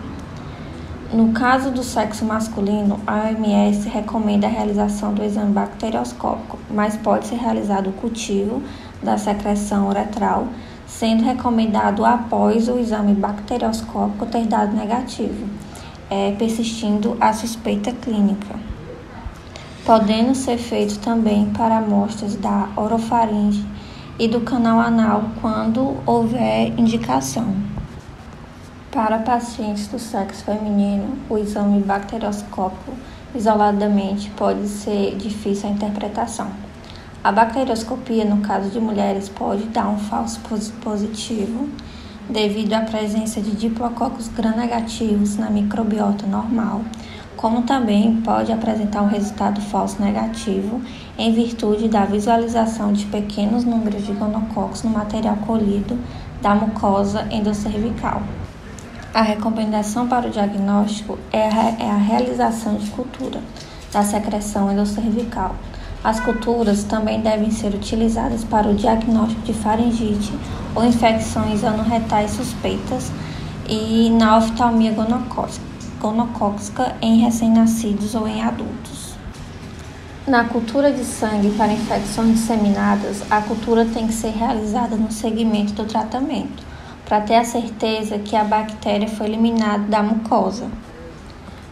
No 1.12 1.32
caso 1.32 1.72
do 1.72 1.82
sexo 1.82 2.24
masculino, 2.24 3.00
a 3.08 3.24
OMS 3.24 3.89
recomenda 3.89 4.46
a 4.46 4.50
realização 4.50 5.12
do 5.12 5.24
exame 5.24 5.51
bacterioscópico, 5.51 6.60
mas 6.70 6.96
pode 6.98 7.25
ser 7.25 7.38
realizado 7.38 7.89
o 7.89 7.94
cultivo 7.94 8.62
da 9.01 9.18
secreção 9.18 9.89
uretral, 9.89 10.50
sendo 10.86 11.24
recomendado 11.24 12.06
após 12.06 12.70
o 12.70 12.78
exame 12.78 13.16
bacterioscópico 13.16 14.28
ter 14.28 14.46
dado 14.46 14.75
negativo, 14.75 15.48
é, 16.12 16.36
persistindo 16.38 17.18
a 17.20 17.34
suspeita 17.34 17.92
clínica. 17.92 18.54
Podendo 19.84 20.36
ser 20.36 20.60
feito 20.60 21.00
também 21.00 21.48
para 21.48 21.80
amostras 21.80 22.36
da 22.36 22.70
orofaringe 22.75 23.66
e 24.20 24.28
do 24.28 24.42
canal 24.42 24.80
anal 24.80 25.24
quando 25.42 25.98
houver 26.06 26.72
indicação. 26.78 27.69
Para 28.91 29.19
pacientes 29.19 29.88
do 29.88 30.00
sexo 30.00 30.43
feminino, 30.43 31.15
o 31.29 31.38
exame 31.38 31.79
bacterioscópico 31.79 32.91
isoladamente 33.36 34.31
pode 34.31 34.67
ser 34.67 35.15
difícil 35.15 35.69
a 35.69 35.74
interpretação. 35.74 36.48
A 37.24 37.31
bacterioscopia, 37.31 38.25
no 38.25 38.41
caso 38.41 38.72
de 38.72 38.79
mulheres, 38.79 39.29
pode 39.29 39.65
dar 39.65 39.88
um 39.89 40.00
falso 40.00 40.41
positivo 40.81 41.69
devido 42.27 42.74
à 42.74 42.81
presença 42.81 43.39
de 43.39 43.51
diplococos 43.51 44.27
gram-negativos 44.29 45.38
na 45.38 45.51
microbiota 45.51 46.25
normal, 46.25 46.81
como 47.38 47.62
também 47.62 48.19
pode 48.22 48.51
apresentar 48.51 49.03
um 49.03 49.08
resultado 49.08 49.62
falso 49.62 50.01
negativo 50.01 50.81
em 51.15 51.31
virtude 51.31 51.88
da 51.88 52.05
visualização 52.05 52.91
de 52.91 53.05
pequenos 53.05 53.63
números 53.63 54.03
de 54.03 54.13
gonococos 54.13 54.81
no 54.81 54.89
material 54.89 55.38
colhido 55.46 55.96
da 56.41 56.55
mucosa 56.55 57.27
endocervical. 57.29 58.24
A 59.12 59.24
recomendação 59.24 60.08
para 60.08 60.28
o 60.28 60.30
diagnóstico 60.30 61.18
é 61.32 61.50
a, 61.50 61.84
é 61.84 61.89
a 61.89 61.98
realização 61.98 62.75
de 62.75 62.92
cultura 62.92 63.42
da 63.92 64.04
secreção 64.04 64.72
endocervical. 64.72 65.56
As 66.04 66.20
culturas 66.20 66.84
também 66.84 67.20
devem 67.20 67.50
ser 67.50 67.74
utilizadas 67.74 68.44
para 68.44 68.68
o 68.68 68.75
diagnóstico 68.75 69.42
de 69.42 69.54
faringite 69.54 70.32
ou 70.75 70.86
infecções 70.86 71.63
anorretais 71.63 72.32
suspeitas 72.32 73.12
e 73.68 74.12
na 74.12 74.38
oftalmia 74.38 74.94
gonocócica 76.00 76.96
em 77.01 77.18
recém-nascidos 77.18 78.13
ou 78.13 78.28
em 78.28 78.44
adultos. 78.44 79.16
Na 80.28 80.44
cultura 80.44 80.92
de 80.94 81.04
sangue 81.04 81.50
para 81.58 81.74
infecções 81.74 82.34
disseminadas, 82.34 83.24
a 83.32 83.42
cultura 83.42 83.86
tem 83.86 84.06
que 84.06 84.13
ser 84.13 84.30
realizada 84.30 84.96
no 84.96 85.12
segmento 85.12 85.74
do 85.74 85.86
tratamento 85.86 86.69
para 87.10 87.22
ter 87.22 87.36
a 87.36 87.44
certeza 87.44 88.20
que 88.20 88.36
a 88.36 88.44
bactéria 88.44 89.08
foi 89.08 89.25
eliminada 89.25 89.84
da 89.86 90.04
mucosa. 90.04 90.68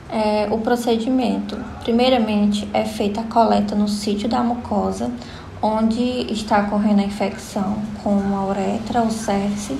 É, 0.09 0.47
o 0.49 0.57
procedimento: 0.57 1.55
primeiramente, 1.83 2.67
é 2.73 2.83
feita 2.83 3.21
a 3.21 3.23
coleta 3.23 3.75
no 3.75 3.87
sítio 3.87 4.27
da 4.27 4.41
mucosa, 4.41 5.11
onde 5.61 6.01
está 6.33 6.61
ocorrendo 6.61 7.01
a 7.01 7.05
infecção, 7.05 7.77
como 8.03 8.35
a 8.35 8.47
uretra 8.47 9.01
ou 9.01 9.11
cerce, 9.11 9.77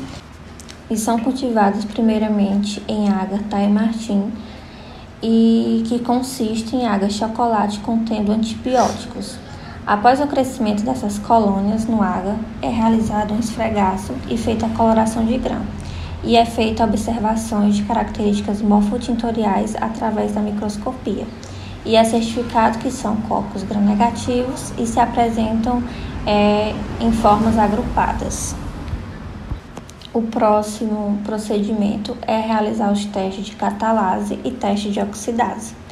e 0.92 0.96
são 0.96 1.20
cultivados 1.20 1.84
primeiramente 1.86 2.82
em 2.88 3.10
água 3.10 3.40
Thai 3.50 3.68
Martin, 3.68 4.32
e 5.24 5.84
que 5.88 5.98
consiste 6.00 6.76
em 6.76 6.86
água 6.86 7.10
chocolate 7.10 7.80
contendo 7.80 8.32
antibióticos. 8.32 9.47
Após 9.88 10.20
o 10.20 10.28
crescimento 10.28 10.84
dessas 10.84 11.18
colônias 11.18 11.86
no 11.86 12.04
água, 12.04 12.36
é 12.62 12.68
realizado 12.68 13.34
um 13.34 13.40
esfregaço 13.40 14.14
e 14.28 14.38
feita 14.38 14.66
a 14.66 14.70
coloração 14.70 15.24
de 15.26 15.38
grão, 15.38 15.62
e 16.26 16.36
é 16.36 16.44
feita 16.44 16.84
observações 16.84 17.78
de 17.78 17.84
características 17.84 18.62
morfotintoriais 18.62 19.78
através 19.78 20.34
da 20.34 20.42
microscopia. 20.42 21.26
E 21.86 21.96
é 21.96 22.04
certificado 22.04 22.80
que 22.80 22.92
são 22.92 23.16
corpos 23.30 23.64
gram-negativos 23.64 24.74
e 24.78 24.86
se 24.86 25.00
apresentam 25.00 25.82
é, 26.26 26.76
em 27.00 27.14
formas 27.14 27.58
agrupadas. 27.58 28.54
O 30.14 30.22
próximo 30.22 31.18
procedimento 31.24 32.18
é 32.24 32.38
realizar 32.42 32.92
os 32.92 33.06
testes 33.06 33.46
de 33.46 33.56
catalase 33.56 34.38
e 34.44 34.52
teste 34.52 34.92
de 34.92 35.00
oxidase. 35.00 35.87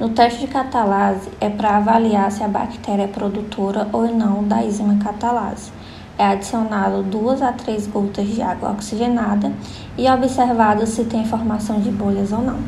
No 0.00 0.08
teste 0.08 0.40
de 0.40 0.46
catalase 0.46 1.28
é 1.42 1.50
para 1.50 1.76
avaliar 1.76 2.32
se 2.32 2.42
a 2.42 2.48
bactéria 2.48 3.02
é 3.02 3.06
produtora 3.06 3.86
ou 3.92 4.08
não 4.08 4.42
da 4.42 4.64
enzima 4.64 4.96
catalase. 4.96 5.70
É 6.16 6.24
adicionado 6.24 7.02
duas 7.02 7.42
a 7.42 7.52
três 7.52 7.86
gotas 7.86 8.26
de 8.26 8.40
água 8.40 8.70
oxigenada 8.70 9.52
e 9.98 10.06
é 10.06 10.14
observado 10.14 10.86
se 10.86 11.04
tem 11.04 11.26
formação 11.26 11.82
de 11.82 11.90
bolhas 11.90 12.32
ou 12.32 12.40
não. 12.40 12.60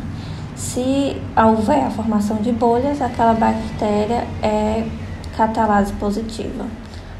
Se 0.55 1.17
houver 1.35 1.87
a 1.87 1.91
formação 1.91 2.37
de 2.37 2.53
bolhas, 2.53 3.01
aquela 3.01 3.33
bactéria 3.33 4.27
é 4.43 4.87
catalase 5.35 5.95
positiva. 5.95 6.67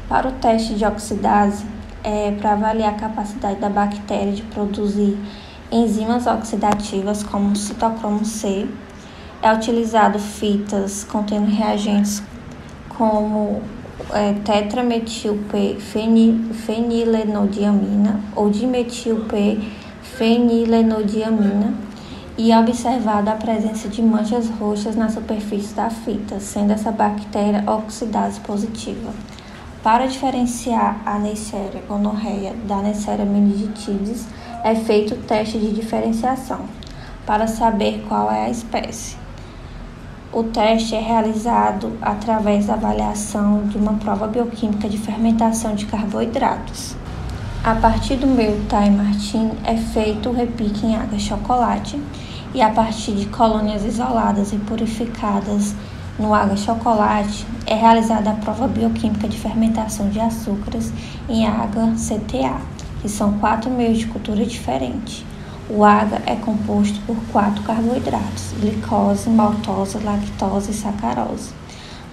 Para 0.07 0.27
o 0.27 0.31
teste 0.33 0.75
de 0.75 0.85
oxidase, 0.85 1.65
é 2.03 2.29
para 2.39 2.53
avaliar 2.53 2.93
a 2.93 2.97
capacidade 2.97 3.59
da 3.59 3.69
bactéria 3.69 4.31
de 4.31 4.43
produzir 4.43 5.17
enzimas 5.71 6.27
oxidativas 6.27 7.23
como 7.23 7.53
o 7.53 7.55
citocromo 7.55 8.23
C 8.23 8.67
é 9.43 9.53
utilizado 9.53 10.17
fitas 10.17 11.03
contendo 11.03 11.51
reagentes 11.51 12.23
como 12.87 13.61
é, 14.11 14.33
tetrametil-P 14.33 15.77
fenilenodiamina 16.65 18.21
ou 18.35 18.49
dimetil-P 18.49 19.59
fenilenodiamina 20.01 21.73
e 22.37 22.51
é 22.51 22.59
observado 22.59 23.29
a 23.29 23.33
presença 23.33 23.89
de 23.89 24.01
manchas 24.01 24.49
roxas 24.49 24.95
na 24.95 25.09
superfície 25.09 25.73
da 25.75 25.89
fita, 25.89 26.39
sendo 26.39 26.71
essa 26.71 26.91
bactéria 26.91 27.63
oxidase 27.67 28.39
positiva. 28.39 29.11
Para 29.83 30.07
diferenciar 30.07 31.01
a 31.05 31.19
Neisseria 31.19 31.83
gonorreia 31.87 32.53
da 32.65 32.77
Neisseria 32.77 33.25
meningitidis, 33.25 34.25
é 34.63 34.73
feito 34.73 35.15
o 35.15 35.17
teste 35.17 35.59
de 35.59 35.73
diferenciação 35.73 36.61
para 37.25 37.45
saber 37.45 38.03
qual 38.07 38.31
é 38.31 38.45
a 38.45 38.49
espécie. 38.49 39.22
O 40.35 40.41
teste 40.45 40.95
é 40.95 40.99
realizado 40.99 41.95
através 42.01 42.65
da 42.65 42.73
avaliação 42.73 43.67
de 43.67 43.77
uma 43.77 43.93
prova 43.93 44.25
bioquímica 44.25 44.89
de 44.89 44.97
fermentação 44.97 45.75
de 45.75 45.85
carboidratos. 45.85 46.95
A 47.63 47.75
partir 47.75 48.15
do 48.15 48.25
meu 48.25 48.59
Time 48.67 48.97
Martin 48.97 49.51
é 49.63 49.77
feito 49.77 50.29
o 50.29 50.33
repique 50.33 50.87
em 50.87 50.95
água 50.95 51.19
chocolate 51.19 52.01
e 52.51 52.63
a 52.63 52.71
partir 52.71 53.11
de 53.11 53.27
colônias 53.27 53.85
isoladas 53.85 54.51
e 54.51 54.57
purificadas 54.57 55.75
no 56.17 56.33
água 56.33 56.57
chocolate 56.57 57.45
é 57.67 57.75
realizada 57.75 58.31
a 58.31 58.33
prova 58.33 58.67
bioquímica 58.67 59.27
de 59.27 59.37
fermentação 59.37 60.09
de 60.09 60.19
açúcares 60.19 60.91
em 61.29 61.45
água 61.45 61.93
CTA, 61.95 62.59
que 63.03 63.07
são 63.07 63.33
quatro 63.33 63.69
meios 63.69 63.99
de 63.99 64.07
cultura 64.07 64.43
diferentes. 64.43 65.23
O 65.75 65.83
AGA 65.83 66.21
é 66.27 66.35
composto 66.35 67.01
por 67.01 67.17
quatro 67.31 67.63
carboidratos: 67.63 68.53
glicose, 68.59 69.27
maltose, 69.27 69.97
lactose 70.03 70.69
e 70.69 70.73
sacarose. 70.73 71.51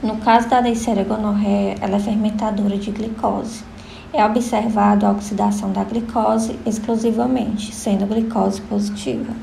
No 0.02 0.17
caso 0.17 0.49
da 0.49 0.62
Neisseria 0.62 1.05
gonorreia, 1.05 1.76
ela 1.79 1.97
é 1.97 2.00
fermentadora 2.00 2.79
de 2.79 2.90
glicose. 2.90 3.62
É 4.14 4.25
observado 4.25 5.05
a 5.05 5.11
oxidação 5.11 5.73
da 5.73 5.85
glicose 5.85 6.59
exclusivamente, 6.64 7.75
sendo 7.75 8.07
glicose 8.07 8.62
positiva. 8.62 9.35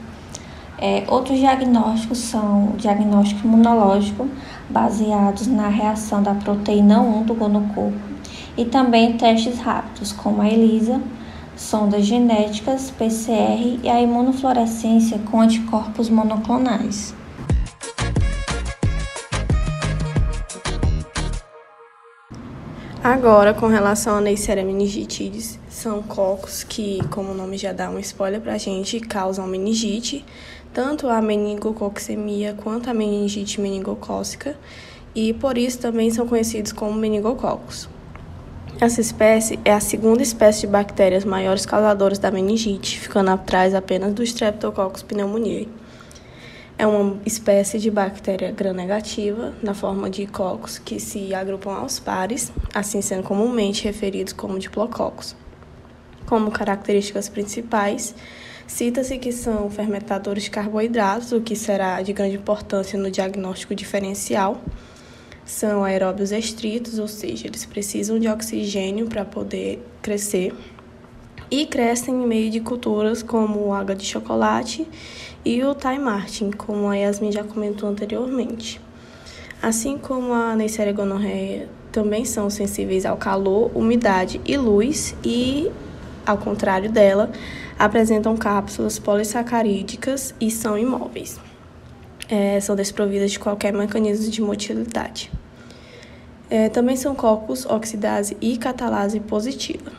É, 0.80 1.04
outros 1.08 1.38
diagnósticos 1.38 2.18
são 2.18 2.74
diagnóstico 2.76 3.48
imunológico, 3.48 4.28
baseados 4.68 5.46
na 5.46 5.68
reação 5.68 6.24
da 6.24 6.34
proteína 6.34 7.02
1 7.02 7.22
do 7.22 7.36
gonocorpo, 7.36 8.00
e 8.58 8.66
também 8.66 9.16
testes 9.16 9.60
rápidos, 9.60 10.12
como 10.12 10.42
a 10.42 10.50
ELISA, 10.50 11.00
sondas 11.58 12.06
genéticas, 12.06 12.92
PCR 12.92 13.80
e 13.84 13.90
a 13.90 14.00
imunofluorescência 14.00 15.20
com 15.20 15.42
anticorpos 15.42 16.10
monoclonais. 16.10 17.14
Agora, 23.04 23.54
com 23.54 23.68
relação 23.68 24.18
a 24.18 24.22
Neisseria 24.22 24.64
meningitidis, 24.64 25.60
são 25.70 26.04
cocos 26.04 26.64
que, 26.64 27.00
como 27.10 27.32
o 27.32 27.34
nome 27.34 27.58
já 27.58 27.72
dá 27.72 27.90
um 27.90 27.98
spoiler 28.00 28.42
pra 28.42 28.58
gente, 28.58 29.00
causam 29.00 29.48
meningite, 29.48 30.26
tanto 30.74 31.08
a 31.08 31.22
meningococcemia 31.22 32.54
quanto 32.62 32.90
a 32.90 32.94
meningite 32.94 33.62
meningocócica, 33.62 34.58
e 35.16 35.34
por 35.34 35.58
isso 35.58 35.80
também 35.80 36.12
são 36.12 36.28
conhecidos 36.28 36.72
como 36.72 36.94
meningococos. 36.94 37.88
Essa 38.80 39.02
espécie 39.02 39.60
é 39.66 39.74
a 39.74 39.80
segunda 39.80 40.22
espécie 40.22 40.62
de 40.62 40.68
bactérias 40.68 41.26
maiores 41.26 41.66
causadoras 41.66 42.20
da 42.20 42.30
meningite, 42.30 43.00
ficando 43.00 43.32
atrás 43.32 43.74
apenas 43.74 44.14
do 44.14 44.22
Streptococcus 44.22 45.02
pneumoniae. 45.02 45.68
É 46.78 46.86
uma 46.86 47.20
espécie 47.26 47.80
de 47.80 47.90
bactéria 47.90 48.52
gram-negativa, 48.52 49.56
na 49.64 49.74
forma 49.74 50.12
de 50.12 50.28
cocos, 50.28 50.78
que 50.78 51.00
se 51.00 51.34
agrupam 51.34 51.74
aos 51.74 51.98
pares, 51.98 52.52
assim 52.72 53.02
sendo 53.02 53.24
comumente 53.24 53.84
referidos 53.84 54.32
como 54.32 54.60
diplococos. 54.60 55.36
Como 56.28 56.52
características 56.52 57.28
principais, 57.30 58.14
cita-se 58.68 59.18
que 59.18 59.32
são 59.32 59.72
fermentadores 59.72 60.44
de 60.44 60.52
carboidratos, 60.52 61.32
o 61.32 61.42
que 61.42 61.56
será 61.56 62.00
de 62.04 62.14
grande 62.14 62.36
importância 62.36 63.00
no 63.00 63.10
diagnóstico 63.10 63.74
diferencial 63.74 64.62
são 65.48 65.86
aeróbios 65.86 66.34
estritos, 66.34 67.00
ou 67.00 67.08
seja, 67.08 67.48
eles 67.48 67.66
precisam 67.66 68.20
de 68.20 68.28
oxigênio 68.28 69.08
para 69.08 69.24
poder 69.24 69.82
crescer 70.02 70.54
e 71.50 71.66
crescem 71.66 72.14
em 72.14 72.28
meio 72.28 72.52
de 72.52 72.60
culturas 72.60 73.24
como 73.24 73.68
o 73.68 73.74
água 73.74 73.96
de 73.96 74.06
chocolate 74.06 74.86
e 75.46 75.64
o 75.64 75.74
Thai 75.74 75.98
Martin, 75.98 76.52
como 76.52 76.90
a 76.90 76.96
Yasmin 76.96 77.32
já 77.32 77.46
comentou 77.46 77.88
anteriormente. 77.88 78.82
Assim 79.62 79.98
como 79.98 80.34
a 80.34 80.54
Neisseria 80.54 80.92
gonorreia 80.92 81.70
também 81.94 82.26
são 82.26 82.50
sensíveis 82.50 83.06
ao 83.06 83.16
calor, 83.16 83.72
umidade 83.74 84.42
e 84.46 84.58
luz 84.58 85.16
e, 85.24 85.72
ao 86.26 86.38
contrário 86.38 86.92
dela, 86.92 87.32
apresentam 87.80 88.36
cápsulas 88.36 89.00
polissacarídicas 89.00 90.36
e 90.42 90.52
são 90.52 90.78
imóveis 90.78 91.40
é, 92.30 92.60
são 92.60 92.76
desprovidas 92.76 93.32
de 93.32 93.40
qualquer 93.40 93.74
mecanismo 93.74 94.30
de 94.30 94.42
motilidade. 94.42 95.32
É, 96.50 96.70
também 96.70 96.96
são 96.96 97.14
cocos, 97.14 97.66
oxidase 97.66 98.38
e 98.40 98.58
catalase 98.58 99.20
positiva. 99.20 99.92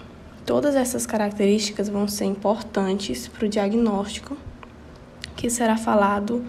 Todas 0.46 0.74
essas 0.74 1.04
características 1.04 1.88
vão 1.88 2.08
ser 2.08 2.24
importantes 2.24 3.28
para 3.28 3.44
o 3.44 3.48
diagnóstico, 3.48 4.36
que 5.36 5.50
será 5.50 5.76
falado 5.76 6.42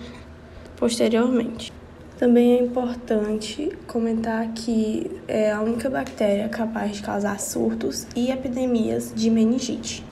posteriormente. 0.78 1.74
Também 2.18 2.54
é 2.54 2.62
importante 2.62 3.72
comentar 3.88 4.48
que 4.54 5.10
é 5.28 5.52
a 5.52 5.62
única 5.62 5.90
bactéria 5.90 6.50
capaz 6.50 6.98
de 6.98 7.02
causar 7.02 7.40
surtos 7.40 8.08
e 8.16 8.32
epidemias 8.32 9.14
de 9.14 9.30
meningite. 9.30 10.06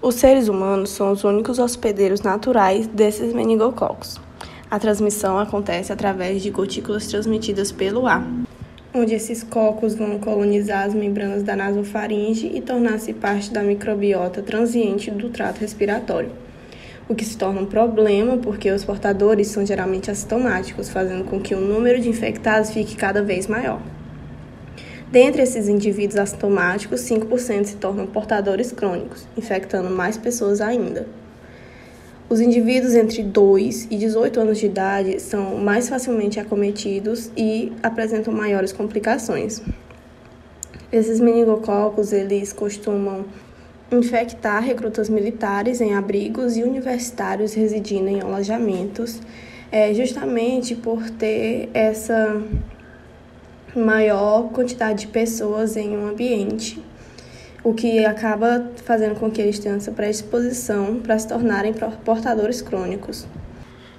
Os 0.00 0.16
seres 0.16 0.48
humanos 0.48 0.90
são 0.90 1.10
os 1.12 1.24
únicos 1.24 1.58
hospedeiros 1.58 2.20
naturais 2.20 2.86
desses 2.86 3.32
meningococos. 3.32 4.20
A 4.68 4.80
transmissão 4.80 5.38
acontece 5.38 5.92
através 5.92 6.42
de 6.42 6.50
gotículas 6.50 7.06
transmitidas 7.06 7.70
pelo 7.70 8.04
ar, 8.04 8.28
onde 8.92 9.14
esses 9.14 9.44
cocos 9.44 9.94
vão 9.94 10.18
colonizar 10.18 10.84
as 10.84 10.92
membranas 10.92 11.44
da 11.44 11.54
nasofaringe 11.54 12.50
e 12.52 12.60
tornar-se 12.60 13.12
parte 13.12 13.52
da 13.52 13.62
microbiota 13.62 14.42
transiente 14.42 15.08
do 15.08 15.28
trato 15.28 15.60
respiratório. 15.60 16.32
O 17.08 17.14
que 17.14 17.24
se 17.24 17.36
torna 17.36 17.60
um 17.60 17.66
problema 17.66 18.38
porque 18.38 18.68
os 18.68 18.84
portadores 18.84 19.46
são 19.46 19.64
geralmente 19.64 20.10
assintomáticos, 20.10 20.88
fazendo 20.88 21.22
com 21.22 21.38
que 21.38 21.54
o 21.54 21.60
número 21.60 22.00
de 22.00 22.08
infectados 22.08 22.70
fique 22.70 22.96
cada 22.96 23.22
vez 23.22 23.46
maior. 23.46 23.80
Dentre 25.12 25.42
esses 25.42 25.68
indivíduos 25.68 26.18
assintomáticos, 26.18 27.02
5% 27.02 27.64
se 27.66 27.76
tornam 27.76 28.08
portadores 28.08 28.72
crônicos, 28.72 29.28
infectando 29.36 29.88
mais 29.90 30.16
pessoas 30.16 30.60
ainda. 30.60 31.06
Os 32.28 32.40
indivíduos 32.40 32.96
entre 32.96 33.22
2 33.22 33.86
e 33.88 33.96
18 33.96 34.40
anos 34.40 34.58
de 34.58 34.66
idade 34.66 35.20
são 35.20 35.58
mais 35.58 35.88
facilmente 35.88 36.40
acometidos 36.40 37.30
e 37.36 37.72
apresentam 37.80 38.34
maiores 38.34 38.72
complicações. 38.72 39.62
Esses 40.90 41.20
meningococos, 41.20 42.12
eles 42.12 42.52
costumam 42.52 43.24
infectar 43.92 44.60
recrutas 44.60 45.08
militares 45.08 45.80
em 45.80 45.94
abrigos 45.94 46.56
e 46.56 46.64
universitários 46.64 47.54
residindo 47.54 48.08
em 48.08 48.20
alojamentos, 48.20 49.20
é, 49.70 49.94
justamente 49.94 50.74
por 50.74 51.08
ter 51.08 51.70
essa 51.72 52.42
maior 53.76 54.50
quantidade 54.50 55.02
de 55.02 55.12
pessoas 55.12 55.76
em 55.76 55.96
um 55.96 56.08
ambiente 56.08 56.82
o 57.66 57.74
que 57.74 58.04
acaba 58.04 58.70
fazendo 58.84 59.16
com 59.16 59.28
que 59.28 59.42
eles 59.42 59.58
tenham 59.58 59.76
essa 59.76 59.90
predisposição 59.90 61.00
para 61.00 61.18
se 61.18 61.26
tornarem 61.26 61.74
portadores 62.04 62.62
crônicos. 62.62 63.26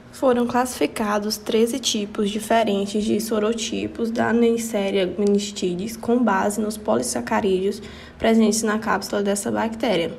Foram 0.10 0.47
classificados 0.47 1.36
13 1.36 1.77
tipos 1.80 2.30
diferentes 2.30 3.03
de 3.03 3.19
sorotipos 3.19 4.10
da 4.10 4.32
Neisseria 4.32 5.13
meningitidis 5.17 5.97
com 5.97 6.17
base 6.17 6.62
nos 6.62 6.77
polissacarídeos 6.77 7.82
presentes 8.17 8.63
na 8.63 8.80
cápsula 8.80 9.21
dessa 9.21 9.51
bactéria. 9.51 10.13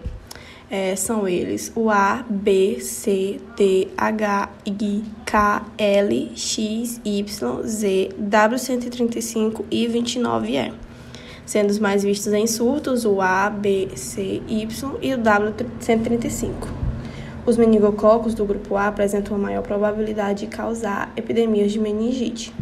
É, 0.70 0.94
são 0.94 1.26
eles 1.26 1.72
o 1.74 1.88
A, 1.88 2.26
B, 2.28 2.80
C, 2.80 3.40
D, 3.56 3.88
H, 3.96 4.50
I, 4.66 5.02
K, 5.24 5.66
L, 5.78 6.32
X, 6.36 7.00
Y, 7.02 7.62
Z, 7.62 8.10
W135 8.20 9.64
e 9.70 9.86
29E 9.86 10.87
sendo 11.48 11.70
os 11.70 11.78
mais 11.78 12.02
vistos 12.02 12.30
em 12.34 12.46
surtos 12.46 13.06
o 13.06 13.22
A, 13.22 13.48
B, 13.48 13.88
C, 13.96 14.42
Y 14.46 14.98
e 15.00 15.14
o 15.14 15.18
W135. 15.18 16.52
Os 17.46 17.56
meningococos 17.56 18.34
do 18.34 18.44
grupo 18.44 18.76
A 18.76 18.88
apresentam 18.88 19.34
a 19.34 19.38
maior 19.38 19.62
probabilidade 19.62 20.40
de 20.40 20.46
causar 20.48 21.10
epidemias 21.16 21.72
de 21.72 21.78
meningite. 21.78 22.54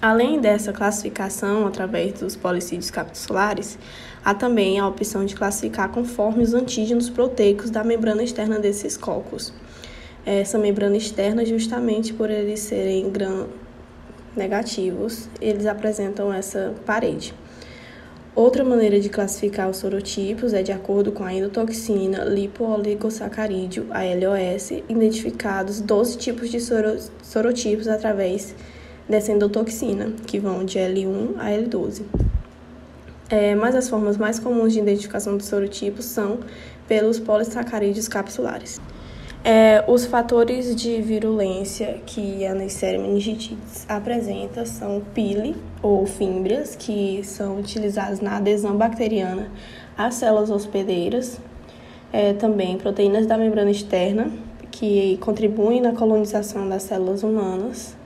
Além 0.00 0.40
dessa 0.40 0.72
classificação 0.72 1.66
através 1.66 2.14
dos 2.14 2.34
policídios 2.34 2.90
capsulares, 2.90 3.78
há 4.24 4.32
também 4.32 4.80
a 4.80 4.88
opção 4.88 5.26
de 5.26 5.34
classificar 5.34 5.90
conforme 5.90 6.42
os 6.42 6.54
antígenos 6.54 7.10
proteicos 7.10 7.68
da 7.68 7.84
membrana 7.84 8.22
externa 8.22 8.58
desses 8.58 8.96
cocos. 8.96 9.52
Essa 10.24 10.56
membrana 10.56 10.96
externa, 10.96 11.44
justamente 11.44 12.14
por 12.14 12.30
eles 12.30 12.60
serem 12.60 13.10
gram 13.10 13.48
negativos, 14.34 15.28
eles 15.42 15.66
apresentam 15.66 16.32
essa 16.32 16.74
parede. 16.86 17.34
Outra 18.34 18.64
maneira 18.64 18.98
de 18.98 19.10
classificar 19.10 19.68
os 19.68 19.76
sorotipos 19.76 20.54
é 20.54 20.62
de 20.62 20.72
acordo 20.72 21.12
com 21.12 21.22
a 21.22 21.34
endotoxina 21.34 22.24
lipooligosacarídeo, 22.24 23.88
a 23.90 24.00
LOS, 24.04 24.70
identificados 24.88 25.82
12 25.82 26.16
tipos 26.16 26.48
de 26.48 26.58
sorotipos 26.58 27.88
através 27.88 28.54
dessa 29.06 29.32
endotoxina, 29.32 30.14
que 30.26 30.38
vão 30.38 30.64
de 30.64 30.78
L1 30.78 31.34
a 31.36 31.50
L12. 31.50 32.04
É, 33.28 33.54
mas 33.54 33.74
as 33.74 33.90
formas 33.90 34.16
mais 34.16 34.38
comuns 34.38 34.72
de 34.72 34.78
identificação 34.78 35.36
dos 35.36 35.46
sorotipos 35.46 36.06
são 36.06 36.38
pelos 36.88 37.20
polissacarídeos 37.20 38.08
capsulares. 38.08 38.80
É, 39.44 39.84
os 39.86 40.06
fatores 40.06 40.74
de 40.74 41.02
virulência 41.02 42.00
que 42.06 42.46
a 42.46 42.54
Neisseria 42.54 42.98
meningitis 42.98 43.84
apresenta 43.86 44.64
são 44.64 45.02
pili 45.12 45.54
ou 45.82 46.06
fímbrias, 46.06 46.76
que 46.76 47.22
são 47.24 47.58
utilizadas 47.58 48.20
na 48.20 48.36
adesão 48.36 48.76
bacteriana 48.76 49.50
às 49.98 50.14
células 50.14 50.50
hospedeiras, 50.50 51.38
é, 52.12 52.32
também 52.34 52.78
proteínas 52.78 53.26
da 53.26 53.36
membrana 53.36 53.70
externa, 53.70 54.30
que 54.70 55.18
contribuem 55.18 55.80
na 55.80 55.92
colonização 55.92 56.68
das 56.68 56.84
células 56.84 57.22
humanas, 57.22 57.96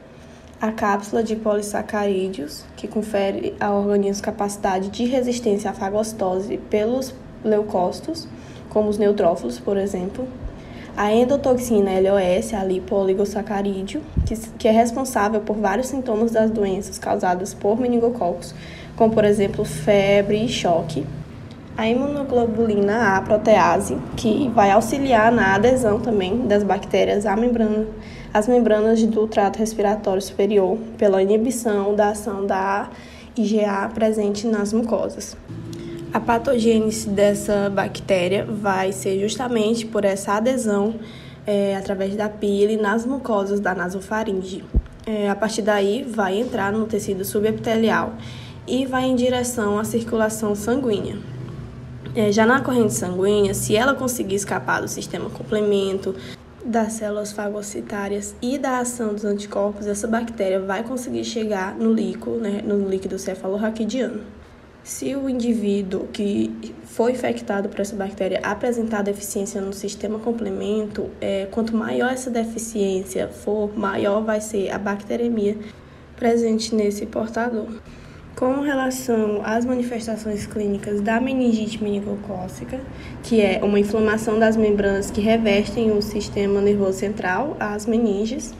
a 0.60 0.72
cápsula 0.72 1.22
de 1.22 1.36
polissacarídeos, 1.36 2.64
que 2.76 2.88
confere 2.88 3.54
ao 3.60 3.78
organismo 3.78 4.24
capacidade 4.24 4.88
de 4.88 5.04
resistência 5.04 5.70
à 5.70 5.74
fagostose 5.74 6.56
pelos 6.70 7.14
leucócitos, 7.44 8.26
como 8.70 8.88
os 8.88 8.98
neutrófilos, 8.98 9.58
por 9.58 9.76
exemplo, 9.76 10.26
a 10.96 11.12
endotoxina 11.12 11.90
LOS, 12.00 12.54
a 12.54 12.64
lipooligosacarídeo, 12.64 14.00
que, 14.24 14.34
que 14.58 14.66
é 14.66 14.70
responsável 14.70 15.42
por 15.42 15.56
vários 15.56 15.88
sintomas 15.88 16.30
das 16.30 16.50
doenças 16.50 16.98
causadas 16.98 17.52
por 17.52 17.78
meningococos, 17.78 18.54
como 18.96 19.12
por 19.12 19.24
exemplo 19.24 19.62
febre 19.64 20.42
e 20.42 20.48
choque. 20.48 21.06
A 21.76 21.86
imunoglobulina 21.86 23.14
A 23.14 23.20
protease, 23.20 23.98
que 24.16 24.48
vai 24.54 24.70
auxiliar 24.70 25.30
na 25.30 25.54
adesão 25.54 26.00
também 26.00 26.46
das 26.46 26.62
bactérias 26.62 27.26
à 27.26 27.36
membrana, 27.36 27.86
às 28.32 28.48
membranas 28.48 29.02
do 29.02 29.28
trato 29.28 29.58
respiratório 29.58 30.22
superior, 30.22 30.78
pela 30.96 31.22
inibição 31.22 31.94
da 31.94 32.08
ação 32.08 32.46
da 32.46 32.88
IgA 33.36 33.90
presente 33.92 34.46
nas 34.46 34.72
mucosas. 34.72 35.36
A 36.16 36.20
patogênese 36.20 37.10
dessa 37.10 37.68
bactéria 37.68 38.46
vai 38.46 38.90
ser 38.90 39.20
justamente 39.20 39.84
por 39.84 40.02
essa 40.02 40.32
adesão 40.32 40.94
é, 41.46 41.76
através 41.76 42.16
da 42.16 42.26
pele 42.26 42.78
nas 42.78 43.04
mucosas 43.04 43.60
da 43.60 43.74
nasofaringe. 43.74 44.64
É, 45.06 45.28
a 45.28 45.36
partir 45.36 45.60
daí, 45.60 46.04
vai 46.04 46.40
entrar 46.40 46.72
no 46.72 46.86
tecido 46.86 47.22
subepitelial 47.22 48.14
e 48.66 48.86
vai 48.86 49.04
em 49.04 49.14
direção 49.14 49.78
à 49.78 49.84
circulação 49.84 50.54
sanguínea. 50.54 51.18
É, 52.14 52.32
já 52.32 52.46
na 52.46 52.62
corrente 52.62 52.94
sanguínea, 52.94 53.52
se 53.52 53.76
ela 53.76 53.94
conseguir 53.94 54.36
escapar 54.36 54.80
do 54.80 54.88
sistema 54.88 55.28
complemento, 55.28 56.14
das 56.64 56.94
células 56.94 57.30
fagocitárias 57.30 58.34
e 58.40 58.56
da 58.56 58.78
ação 58.78 59.12
dos 59.12 59.26
anticorpos, 59.26 59.86
essa 59.86 60.08
bactéria 60.08 60.60
vai 60.60 60.82
conseguir 60.82 61.24
chegar 61.24 61.74
no 61.74 61.92
líquido, 61.92 62.38
né, 62.38 62.62
no 62.64 62.88
líquido 62.88 63.18
cefalorraquidiano. 63.18 64.22
Se 64.86 65.16
o 65.16 65.28
indivíduo 65.28 66.06
que 66.12 66.72
foi 66.84 67.10
infectado 67.10 67.68
por 67.68 67.80
essa 67.80 67.96
bactéria 67.96 68.38
apresentar 68.40 69.02
deficiência 69.02 69.60
no 69.60 69.72
sistema 69.72 70.16
complemento, 70.20 71.10
é, 71.20 71.48
quanto 71.50 71.76
maior 71.76 72.12
essa 72.12 72.30
deficiência 72.30 73.26
for, 73.26 73.76
maior 73.76 74.22
vai 74.22 74.40
ser 74.40 74.70
a 74.70 74.78
bacteremia 74.78 75.58
presente 76.14 76.72
nesse 76.72 77.04
portador. 77.04 77.66
Com 78.36 78.60
relação 78.60 79.40
às 79.42 79.64
manifestações 79.64 80.46
clínicas 80.46 81.00
da 81.00 81.20
meningite 81.20 81.82
meningocócica, 81.82 82.78
que 83.24 83.40
é 83.40 83.58
uma 83.64 83.80
inflamação 83.80 84.38
das 84.38 84.56
membranas 84.56 85.10
que 85.10 85.20
revestem 85.20 85.90
o 85.90 86.00
sistema 86.00 86.60
nervoso 86.60 87.00
central, 87.00 87.56
as 87.58 87.86
meninges, 87.86 88.54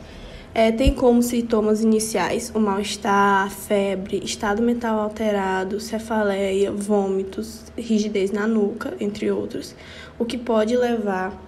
é, 0.57 0.71
tem 0.71 0.91
como 0.91 1.21
sintomas 1.21 1.83
iniciais 1.83 2.51
o 2.51 2.59
mal-estar, 2.59 3.47
febre, 3.51 4.23
estado 4.25 4.59
mental 4.59 4.99
alterado, 4.99 5.79
cefaleia, 5.79 6.71
vômitos, 6.71 7.65
rigidez 7.77 8.31
na 8.31 8.47
nuca, 8.47 8.95
entre 8.99 9.29
outros, 9.29 9.75
o 10.17 10.25
que 10.25 10.35
pode 10.35 10.75
levar 10.75 11.39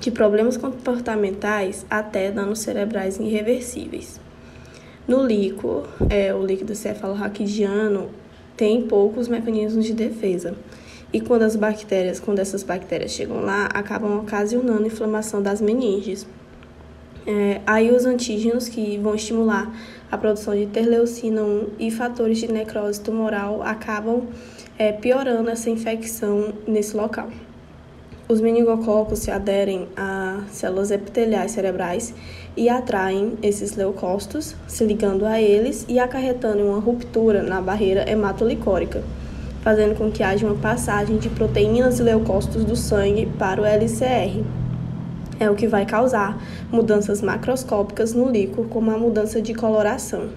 de 0.00 0.10
problemas 0.10 0.56
comportamentais 0.56 1.86
até 1.88 2.32
danos 2.32 2.58
cerebrais 2.58 3.20
irreversíveis. 3.20 4.20
No 5.06 5.24
líquido, 5.24 5.84
é, 6.08 6.34
o 6.34 6.44
líquido 6.44 6.74
cefalorraquidiano 6.74 8.10
tem 8.56 8.82
poucos 8.82 9.28
mecanismos 9.28 9.84
de 9.84 9.92
defesa. 9.92 10.56
E 11.12 11.20
quando 11.20 11.42
as 11.42 11.54
bactérias, 11.54 12.18
quando 12.18 12.40
essas 12.40 12.64
bactérias 12.64 13.12
chegam 13.12 13.42
lá, 13.42 13.66
acabam 13.66 14.18
ocasionando 14.18 14.88
inflamação 14.88 15.40
das 15.40 15.60
meninges, 15.60 16.26
é, 17.26 17.60
aí 17.66 17.90
os 17.90 18.04
antígenos 18.06 18.68
que 18.68 18.98
vão 18.98 19.14
estimular 19.14 19.72
a 20.10 20.18
produção 20.18 20.54
de 20.54 20.64
interleucina 20.64 21.42
1 21.42 21.68
e 21.78 21.90
fatores 21.90 22.38
de 22.38 22.50
necrose 22.50 23.00
tumoral 23.00 23.62
acabam 23.62 24.26
é, 24.78 24.92
piorando 24.92 25.50
essa 25.50 25.70
infecção 25.70 26.52
nesse 26.66 26.96
local. 26.96 27.28
Os 28.28 28.40
meningococos 28.40 29.18
se 29.18 29.30
aderem 29.30 29.88
a 29.96 30.44
células 30.50 30.90
epiteliais 30.90 31.50
cerebrais 31.50 32.14
e 32.56 32.68
atraem 32.68 33.36
esses 33.42 33.74
leucócitos, 33.74 34.54
se 34.68 34.84
ligando 34.84 35.26
a 35.26 35.40
eles 35.40 35.84
e 35.88 35.98
acarretando 35.98 36.64
uma 36.64 36.78
ruptura 36.78 37.42
na 37.42 37.60
barreira 37.60 38.08
hematolicórica, 38.08 39.02
fazendo 39.62 39.96
com 39.96 40.10
que 40.12 40.22
haja 40.22 40.46
uma 40.46 40.54
passagem 40.54 41.18
de 41.18 41.28
proteínas 41.28 41.98
e 41.98 42.04
leucócitos 42.04 42.64
do 42.64 42.76
sangue 42.76 43.26
para 43.38 43.60
o 43.60 43.64
LCR, 43.64 44.44
é 45.40 45.50
o 45.50 45.56
que 45.56 45.66
vai 45.66 45.86
causar 45.86 46.38
mudanças 46.70 47.22
macroscópicas 47.22 48.12
no 48.12 48.30
líquido, 48.30 48.64
como 48.64 48.90
a 48.90 48.98
mudança 48.98 49.40
de 49.40 49.54
coloração. 49.54 50.28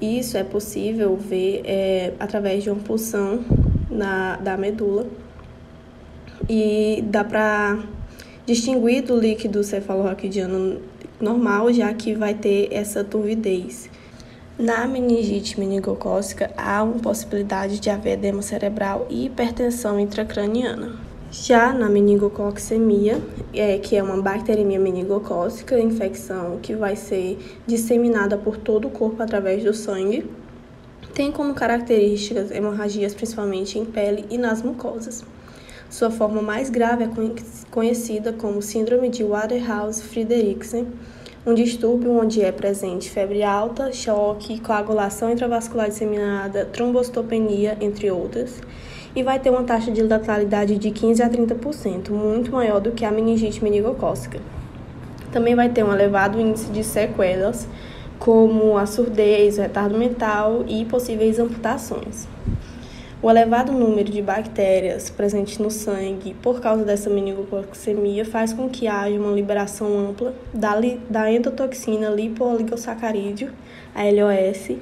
Isso 0.00 0.36
é 0.36 0.42
possível 0.42 1.14
ver 1.16 1.62
é, 1.64 2.14
através 2.18 2.64
de 2.64 2.70
uma 2.70 2.82
pulsão 2.82 3.44
na, 3.90 4.36
da 4.36 4.56
medula 4.56 5.06
e 6.48 7.04
dá 7.06 7.22
para 7.22 7.78
distinguir 8.46 9.02
do 9.02 9.18
líquido 9.18 9.62
cefalorraquidiano 9.62 10.80
normal, 11.20 11.72
já 11.72 11.92
que 11.94 12.14
vai 12.14 12.34
ter 12.34 12.68
essa 12.72 13.04
turvidez. 13.04 13.88
Na 14.58 14.86
meningite 14.86 15.58
meningocócica, 15.58 16.50
há 16.56 16.82
uma 16.82 17.00
possibilidade 17.00 17.80
de 17.80 17.90
haver 17.90 18.12
edema 18.12 18.40
cerebral 18.40 19.06
e 19.10 19.26
hipertensão 19.26 19.98
intracraniana. 19.98 21.03
Já 21.42 21.72
na 21.72 21.88
meningococcemia, 21.88 23.20
é, 23.52 23.76
que 23.78 23.96
é 23.96 24.02
uma 24.02 24.22
bacteremia 24.22 24.78
meningocócica, 24.78 25.76
infecção 25.80 26.60
que 26.62 26.76
vai 26.76 26.94
ser 26.94 27.36
disseminada 27.66 28.38
por 28.38 28.56
todo 28.56 28.86
o 28.86 28.90
corpo 28.90 29.20
através 29.20 29.64
do 29.64 29.74
sangue, 29.74 30.30
tem 31.12 31.32
como 31.32 31.52
características 31.52 32.52
hemorragias 32.52 33.16
principalmente 33.16 33.76
em 33.76 33.84
pele 33.84 34.24
e 34.30 34.38
nas 34.38 34.62
mucosas. 34.62 35.24
Sua 35.90 36.08
forma 36.08 36.40
mais 36.40 36.70
grave 36.70 37.02
é 37.02 37.10
conhecida 37.68 38.32
como 38.32 38.62
síndrome 38.62 39.08
de 39.08 39.24
Waterhouse-Friedrichsen, 39.24 40.86
um 41.44 41.52
distúrbio 41.52 42.12
onde 42.12 42.42
é 42.42 42.52
presente 42.52 43.10
febre 43.10 43.42
alta, 43.42 43.92
choque, 43.92 44.60
coagulação 44.60 45.32
intravascular 45.32 45.88
disseminada, 45.88 46.64
trombocitopenia, 46.64 47.76
entre 47.80 48.08
outras 48.08 48.60
e 49.16 49.22
vai 49.22 49.38
ter 49.38 49.50
uma 49.50 49.62
taxa 49.62 49.90
de 49.90 50.02
letalidade 50.02 50.76
de 50.76 50.90
15 50.90 51.22
a 51.22 51.30
30%, 51.30 52.10
muito 52.10 52.50
maior 52.50 52.80
do 52.80 52.90
que 52.90 53.04
a 53.04 53.10
meningite 53.10 53.62
meningocócica. 53.62 54.40
Também 55.30 55.54
vai 55.54 55.68
ter 55.68 55.84
um 55.84 55.92
elevado 55.92 56.40
índice 56.40 56.70
de 56.70 56.82
sequelas, 56.82 57.68
como 58.18 58.76
a 58.76 58.86
surdez, 58.86 59.58
o 59.58 59.62
retardo 59.62 59.96
mental 59.96 60.64
e 60.66 60.84
possíveis 60.84 61.38
amputações. 61.38 62.26
O 63.22 63.30
elevado 63.30 63.72
número 63.72 64.10
de 64.10 64.20
bactérias 64.20 65.08
presentes 65.08 65.58
no 65.58 65.70
sangue 65.70 66.34
por 66.42 66.60
causa 66.60 66.84
dessa 66.84 67.08
meningococcemia 67.08 68.24
faz 68.24 68.52
com 68.52 68.68
que 68.68 68.86
haja 68.86 69.18
uma 69.18 69.32
liberação 69.32 69.98
ampla 69.98 70.34
da, 70.52 70.74
da 71.08 71.32
endotoxina 71.32 72.10
lipooligosacarídeo, 72.10 73.50
a 73.94 74.02
LOS, 74.02 74.76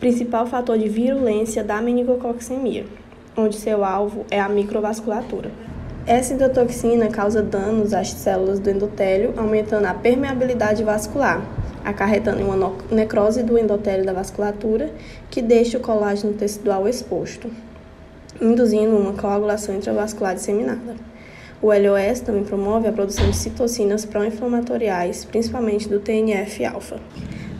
principal 0.00 0.46
fator 0.46 0.78
de 0.78 0.88
virulência 0.88 1.62
da 1.62 1.82
meningococcemia 1.82 3.01
onde 3.36 3.56
seu 3.56 3.84
alvo 3.84 4.24
é 4.30 4.40
a 4.40 4.48
microvasculatura. 4.48 5.50
Essa 6.06 6.34
endotoxina 6.34 7.08
causa 7.08 7.42
danos 7.42 7.94
às 7.94 8.10
células 8.10 8.58
do 8.58 8.68
endotélio, 8.68 9.34
aumentando 9.36 9.86
a 9.86 9.94
permeabilidade 9.94 10.82
vascular, 10.82 11.40
acarretando 11.84 12.44
uma 12.44 12.74
necrose 12.90 13.42
do 13.42 13.56
endotélio 13.56 14.04
da 14.04 14.12
vasculatura, 14.12 14.90
que 15.30 15.40
deixa 15.40 15.78
o 15.78 15.80
colágeno 15.80 16.32
tecidual 16.32 16.88
exposto, 16.88 17.48
induzindo 18.40 18.96
uma 18.96 19.12
coagulação 19.12 19.76
intravascular 19.76 20.34
disseminada. 20.34 20.96
O 21.62 21.68
LOS 21.68 22.18
também 22.18 22.42
promove 22.42 22.88
a 22.88 22.92
produção 22.92 23.30
de 23.30 23.36
citocinas 23.36 24.04
pró-inflamatoriais, 24.04 25.24
principalmente 25.24 25.88
do 25.88 26.00
TNF-alfa. 26.00 26.98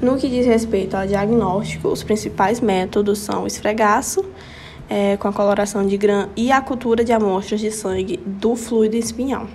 No 0.00 0.16
que 0.16 0.28
diz 0.28 0.44
respeito 0.44 0.96
ao 0.96 1.06
diagnóstico, 1.06 1.86
os 1.86 2.02
principais 2.02 2.60
métodos 2.60 3.20
são 3.20 3.44
o 3.44 3.46
esfregaço, 3.46 4.24
é, 4.92 5.16
com 5.16 5.26
a 5.26 5.32
coloração 5.32 5.86
de 5.86 5.96
grã 5.96 6.28
e 6.36 6.52
a 6.52 6.60
cultura 6.60 7.02
de 7.02 7.12
amostras 7.12 7.60
de 7.60 7.70
sangue 7.70 8.18
do 8.18 8.54
fluido 8.54 8.94
espinhal. 8.94 9.46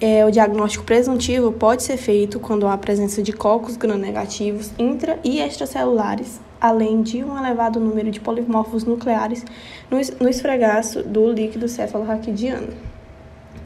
É, 0.00 0.24
o 0.24 0.30
diagnóstico 0.30 0.84
presuntivo 0.84 1.50
pode 1.50 1.82
ser 1.82 1.96
feito 1.96 2.38
quando 2.38 2.68
há 2.68 2.78
presença 2.78 3.20
de 3.20 3.32
cocos 3.32 3.76
gram-negativos 3.76 4.70
intra 4.78 5.18
e 5.24 5.40
extracelulares, 5.40 6.40
além 6.60 7.02
de 7.02 7.24
um 7.24 7.36
elevado 7.36 7.80
número 7.80 8.12
de 8.12 8.20
polimorfos 8.20 8.84
nucleares 8.84 9.44
no, 9.90 9.98
no 10.20 10.28
esfregaço 10.28 11.02
do 11.02 11.32
líquido 11.32 11.66
cefalorraquidiano. 11.66 12.68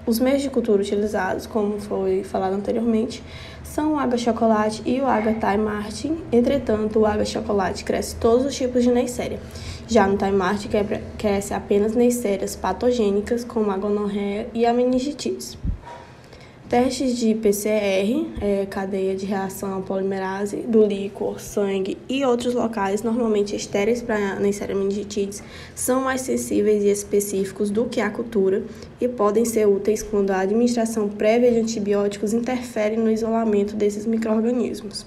Os 0.07 0.19
meios 0.19 0.41
de 0.41 0.49
cultura 0.49 0.81
utilizados, 0.81 1.47
como 1.47 1.79
foi 1.79 2.25
falado 2.25 2.55
anteriormente, 2.55 3.23
são 3.63 3.93
o 3.93 3.99
H-chocolate 3.99 4.83
e 4.87 5.03
o 5.03 5.07
H-Time 5.07 5.59
Martin. 5.59 6.17
Entretanto, 6.33 7.01
o 7.01 7.05
H-chocolate 7.05 7.85
cresce 7.85 8.17
todos 8.17 8.47
os 8.47 8.57
tipos 8.57 8.83
de 8.83 8.91
Neisseria. 8.91 9.39
Já 9.91 10.07
no 10.07 10.19
Time 10.19 10.33
Martin 10.33 10.69
cresce 11.17 11.55
apenas 11.55 11.95
Neisserias 11.95 12.55
patogênicas, 12.55 13.43
como 13.43 13.71
a 13.71 13.79
gonorreia 13.79 14.47
e 14.53 14.67
a 14.67 14.73
meningitide. 14.75 15.59
Testes 16.69 17.17
de 17.17 17.35
PCR, 17.35 18.27
é, 18.39 18.67
cadeia 18.67 19.17
de 19.17 19.25
reação 19.25 19.81
polimerase, 19.81 20.59
do 20.59 20.85
líquor, 20.85 21.41
sangue 21.41 21.97
e 22.07 22.23
outros 22.23 22.53
locais, 22.53 23.03
normalmente 23.03 23.57
estéreis 23.57 24.03
para 24.03 24.39
Neisseria 24.39 24.77
meningitidis, 24.77 25.43
são 25.75 26.03
mais 26.03 26.21
sensíveis 26.21 26.85
e 26.85 26.89
específicos 26.89 27.71
do 27.71 27.87
que 27.87 28.03
a 28.03 28.11
cultura 28.11 28.63
e 29.01 29.09
podem 29.09 29.47
ser 29.47 29.67
úteis 29.67 30.03
quando 30.03 30.33
a 30.33 30.41
administração 30.41 31.09
prévia 31.09 31.51
de 31.51 31.61
antibióticos 31.61 32.35
interfere 32.35 32.99
no 32.99 33.11
isolamento 33.11 33.75
desses 33.75 34.05
microrganismos. 34.05 35.07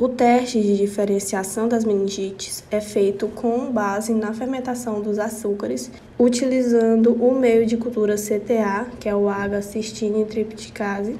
O 0.00 0.08
teste 0.08 0.62
de 0.62 0.78
diferenciação 0.78 1.68
das 1.68 1.84
meningites 1.84 2.64
é 2.70 2.80
feito 2.80 3.28
com 3.28 3.70
base 3.70 4.14
na 4.14 4.32
fermentação 4.32 5.02
dos 5.02 5.18
açúcares, 5.18 5.90
utilizando 6.18 7.12
o 7.22 7.38
meio 7.38 7.66
de 7.66 7.76
cultura 7.76 8.14
CTA, 8.14 8.86
que 8.98 9.10
é 9.10 9.14
o 9.14 9.28
H-cistine 9.28 10.24
tripticase, 10.24 11.16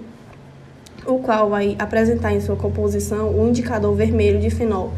o 1.06 1.18
qual 1.18 1.50
vai 1.50 1.76
apresentar 1.78 2.32
em 2.32 2.40
sua 2.40 2.56
composição 2.56 3.38
o 3.38 3.46
indicador 3.46 3.94
vermelho 3.94 4.40
de 4.40 4.48
fenol 4.48 4.94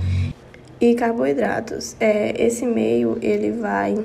e 0.80 0.94
carboidratos. 0.94 1.96
É, 1.98 2.40
esse 2.40 2.64
meio 2.64 3.18
ele 3.20 3.50
vai 3.50 3.98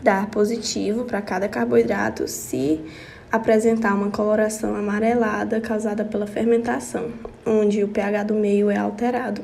dar 0.00 0.30
positivo 0.30 1.02
para 1.02 1.20
cada 1.20 1.48
carboidrato 1.48 2.28
se 2.28 2.80
apresentar 3.30 3.94
uma 3.94 4.10
coloração 4.10 4.74
amarelada 4.74 5.60
causada 5.60 6.04
pela 6.04 6.26
fermentação, 6.26 7.10
onde 7.44 7.82
o 7.82 7.88
pH 7.88 8.24
do 8.24 8.34
meio 8.34 8.70
é 8.70 8.76
alterado. 8.76 9.42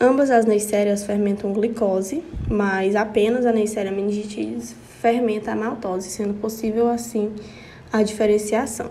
Ambas 0.00 0.30
as 0.30 0.44
neisserias 0.44 1.04
fermentam 1.04 1.52
glicose, 1.52 2.22
mas 2.48 2.94
apenas 2.94 3.44
a 3.44 3.52
Neisseria 3.52 3.90
meningitidis 3.90 4.76
fermenta 5.00 5.50
a 5.50 5.56
maltose, 5.56 6.08
sendo 6.08 6.34
possível 6.34 6.88
assim 6.88 7.32
a 7.92 8.04
diferenciação. 8.04 8.90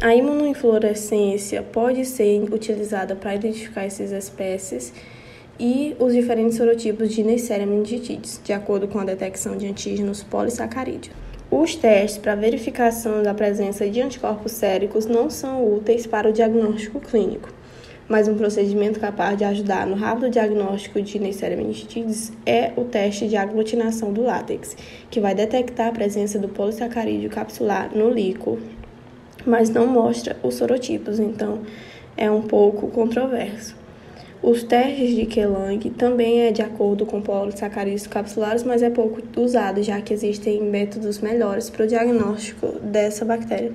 A 0.00 0.12
imunoinflorescência 0.12 1.62
pode 1.62 2.04
ser 2.04 2.42
utilizada 2.52 3.14
para 3.14 3.36
identificar 3.36 3.84
essas 3.84 4.10
espécies 4.10 4.92
e 5.56 5.94
os 6.00 6.12
diferentes 6.12 6.56
sorotipos 6.56 7.14
de 7.14 7.22
Neisseria 7.22 7.66
meningitidis, 7.66 8.40
de 8.42 8.52
acordo 8.52 8.88
com 8.88 8.98
a 8.98 9.04
detecção 9.04 9.56
de 9.56 9.68
antígenos 9.68 10.24
polissacarídeos. 10.24 11.21
Os 11.54 11.76
testes 11.76 12.16
para 12.16 12.34
verificação 12.34 13.22
da 13.22 13.34
presença 13.34 13.86
de 13.86 14.00
anticorpos 14.00 14.52
séricos 14.52 15.04
não 15.04 15.28
são 15.28 15.62
úteis 15.62 16.06
para 16.06 16.30
o 16.30 16.32
diagnóstico 16.32 16.98
clínico, 16.98 17.50
mas 18.08 18.26
um 18.26 18.38
procedimento 18.38 18.98
capaz 18.98 19.36
de 19.36 19.44
ajudar 19.44 19.86
no 19.86 19.94
rápido 19.94 20.30
diagnóstico 20.30 21.02
de 21.02 21.18
Neisseria 21.18 21.58
meningitidis 21.58 22.32
é 22.46 22.72
o 22.74 22.84
teste 22.84 23.28
de 23.28 23.36
aglutinação 23.36 24.14
do 24.14 24.22
látex, 24.22 24.74
que 25.10 25.20
vai 25.20 25.34
detectar 25.34 25.88
a 25.88 25.92
presença 25.92 26.38
do 26.38 26.48
polissacarídeo 26.48 27.28
capsular 27.28 27.94
no 27.94 28.08
líquido, 28.08 28.58
mas 29.44 29.68
não 29.68 29.86
mostra 29.86 30.38
os 30.42 30.54
sorotipos, 30.54 31.18
então 31.18 31.60
é 32.16 32.30
um 32.30 32.40
pouco 32.40 32.88
controverso. 32.88 33.81
Os 34.42 34.64
testes 34.64 35.14
de 35.14 35.24
Kelang 35.24 35.88
também 35.90 36.40
é 36.40 36.50
de 36.50 36.62
acordo 36.62 37.06
com 37.06 37.22
polissacarídeos 37.22 38.08
capsulares, 38.08 38.64
mas 38.64 38.82
é 38.82 38.90
pouco 38.90 39.22
usado, 39.40 39.80
já 39.84 40.00
que 40.00 40.12
existem 40.12 40.60
métodos 40.60 41.20
melhores 41.20 41.70
para 41.70 41.84
o 41.84 41.86
diagnóstico 41.86 42.66
dessa 42.80 43.24
bactéria. 43.24 43.72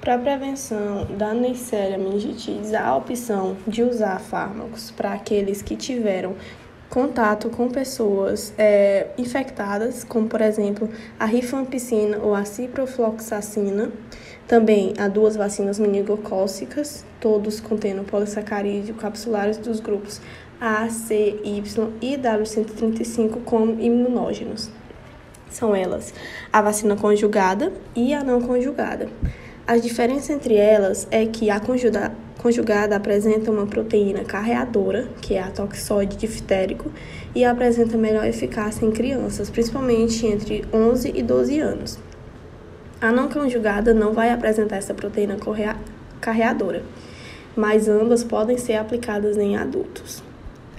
Para 0.00 0.14
a 0.14 0.18
prevenção 0.18 1.04
da 1.18 1.34
Neisseria 1.34 1.98
meningitidis, 1.98 2.72
há 2.74 2.86
a 2.86 2.96
opção 2.96 3.56
de 3.66 3.82
usar 3.82 4.20
fármacos 4.20 4.92
para 4.92 5.14
aqueles 5.14 5.62
que 5.62 5.74
tiveram 5.74 6.36
contato 6.94 7.50
com 7.50 7.68
pessoas 7.68 8.54
é, 8.56 9.08
infectadas, 9.18 10.04
como 10.04 10.28
por 10.28 10.40
exemplo 10.40 10.88
a 11.18 11.24
rifampicina 11.24 12.18
ou 12.18 12.36
a 12.36 12.44
ciprofloxacina. 12.44 13.90
Também 14.46 14.94
há 14.96 15.08
duas 15.08 15.34
vacinas 15.34 15.80
meningocócicas, 15.80 17.04
todos 17.20 17.58
contendo 17.58 18.04
polissacarídeo 18.04 18.94
capsulares 18.94 19.56
dos 19.56 19.80
grupos 19.80 20.20
A, 20.60 20.88
C, 20.88 21.40
Y 21.42 21.90
e 22.00 22.16
W135 22.16 23.42
como 23.44 23.80
imunógenos. 23.80 24.70
São 25.50 25.74
elas 25.74 26.14
a 26.52 26.62
vacina 26.62 26.94
conjugada 26.94 27.72
e 27.96 28.14
a 28.14 28.22
não 28.22 28.40
conjugada. 28.40 29.08
As 29.66 29.82
diferenças 29.82 30.30
entre 30.30 30.54
elas 30.54 31.08
é 31.10 31.26
que 31.26 31.50
a 31.50 31.58
conjugada 32.44 32.94
apresenta 32.94 33.50
uma 33.50 33.64
proteína 33.66 34.22
carreadora, 34.22 35.08
que 35.22 35.32
é 35.32 35.42
a 35.42 35.50
toxoide 35.50 36.18
diftérico, 36.18 36.92
e 37.34 37.42
apresenta 37.42 37.96
melhor 37.96 38.26
eficácia 38.26 38.84
em 38.84 38.90
crianças, 38.90 39.48
principalmente 39.48 40.26
entre 40.26 40.62
11 40.70 41.10
e 41.14 41.22
12 41.22 41.58
anos. 41.58 41.98
A 43.00 43.10
não 43.10 43.30
conjugada 43.30 43.94
não 43.94 44.12
vai 44.12 44.30
apresentar 44.30 44.76
essa 44.76 44.92
proteína 44.92 45.38
carreadora, 46.20 46.82
mas 47.56 47.88
ambas 47.88 48.22
podem 48.22 48.58
ser 48.58 48.74
aplicadas 48.74 49.38
em 49.38 49.56
adultos. 49.56 50.22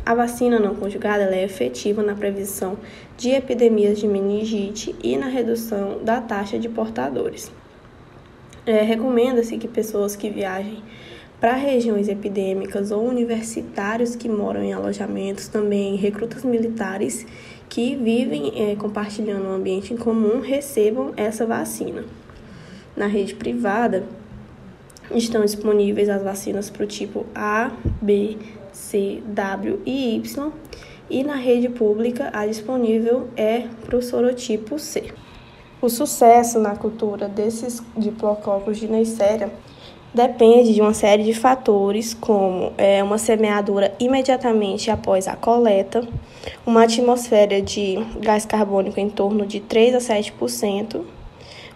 A 0.05 0.13
vacina 0.13 0.59
não 0.59 0.75
conjugada 0.75 1.35
é 1.35 1.43
efetiva 1.43 2.03
na 2.03 2.13
prevenção 2.13 2.77
de 3.17 3.31
epidemias 3.31 3.97
de 3.97 4.07
meningite 4.07 4.95
e 5.01 5.17
na 5.17 5.25
redução 5.25 5.97
da 6.03 6.21
taxa 6.21 6.59
de 6.59 6.69
portadores. 6.69 7.51
É, 8.67 8.83
Recomenda-se 8.83 9.57
que 9.57 9.67
pessoas 9.67 10.15
que 10.15 10.29
viajem 10.29 10.83
para 11.45 11.53
regiões 11.53 12.09
epidêmicas 12.09 12.89
ou 12.89 13.05
universitários 13.05 14.15
que 14.15 14.27
moram 14.27 14.63
em 14.63 14.73
alojamentos, 14.73 15.47
também 15.47 15.95
recrutas 15.95 16.43
militares 16.43 17.23
que 17.69 17.95
vivem 17.95 18.71
é, 18.71 18.75
compartilhando 18.75 19.45
um 19.45 19.53
ambiente 19.53 19.93
em 19.93 19.95
comum 19.95 20.41
recebam 20.41 21.13
essa 21.15 21.45
vacina. 21.45 22.03
Na 22.97 23.05
rede 23.05 23.35
privada, 23.35 24.07
estão 25.11 25.45
disponíveis 25.45 26.09
as 26.09 26.23
vacinas 26.23 26.71
para 26.71 26.83
o 26.83 26.87
tipo 26.87 27.27
A, 27.35 27.71
B, 28.01 28.37
C, 28.73 29.21
W 29.27 29.81
e 29.85 30.15
Y, 30.15 30.51
e 31.11 31.23
na 31.23 31.35
rede 31.35 31.69
pública 31.69 32.31
a 32.33 32.47
disponível 32.47 33.27
é 33.37 33.67
para 33.85 33.95
o 33.95 34.01
sorotipo 34.01 34.79
C. 34.79 35.13
O 35.79 35.89
sucesso 35.89 36.57
na 36.57 36.75
cultura 36.75 37.29
desses 37.29 37.83
diplococos 37.95 38.79
de 38.79 38.87
Neisseria 38.87 39.51
depende 40.15 40.73
de 40.73 40.81
uma 40.81 40.93
série 40.93 41.23
de 41.23 41.33
fatores, 41.33 42.13
como 42.13 42.71
é, 42.77 43.03
uma 43.03 43.17
semeadura 43.17 43.93
imediatamente 43.99 44.89
após 44.89 45.27
a 45.27 45.35
coleta, 45.35 46.07
uma 46.65 46.83
atmosfera 46.83 47.61
de 47.61 47.97
gás 48.21 48.45
carbônico 48.45 48.97
em 48.97 49.09
torno 49.09 49.45
de 49.45 49.59
3 49.59 49.95
a 49.95 49.97
7%, 49.97 51.01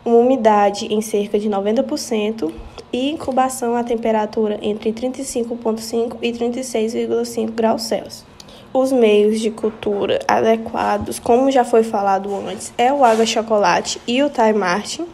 uma 0.06 0.16
umidade 0.16 0.86
em 0.86 1.02
cerca 1.02 1.38
de 1.38 1.50
90% 1.50 2.50
e 2.94 3.12
incubação 3.12 3.76
a 3.76 3.84
temperatura 3.84 4.58
entre 4.62 4.94
35,5 4.94 6.18
e 6.22 6.32
36,5 6.32 7.52
graus 7.52 7.84
Celsius. 7.84 8.26
Os 8.72 8.92
meios 8.92 9.42
de 9.42 9.52
cultura 9.52 10.20
adequados, 10.28 11.20
como 11.20 11.52
já 11.52 11.66
foi 11.66 11.84
falado 11.84 12.34
antes, 12.48 12.72
é 12.78 12.94
o 12.94 13.04
água 13.04 13.26
chocolate 13.26 14.00
e 14.08 14.24
o 14.24 14.30
Thai 14.30 14.54
Martin, 14.54 15.08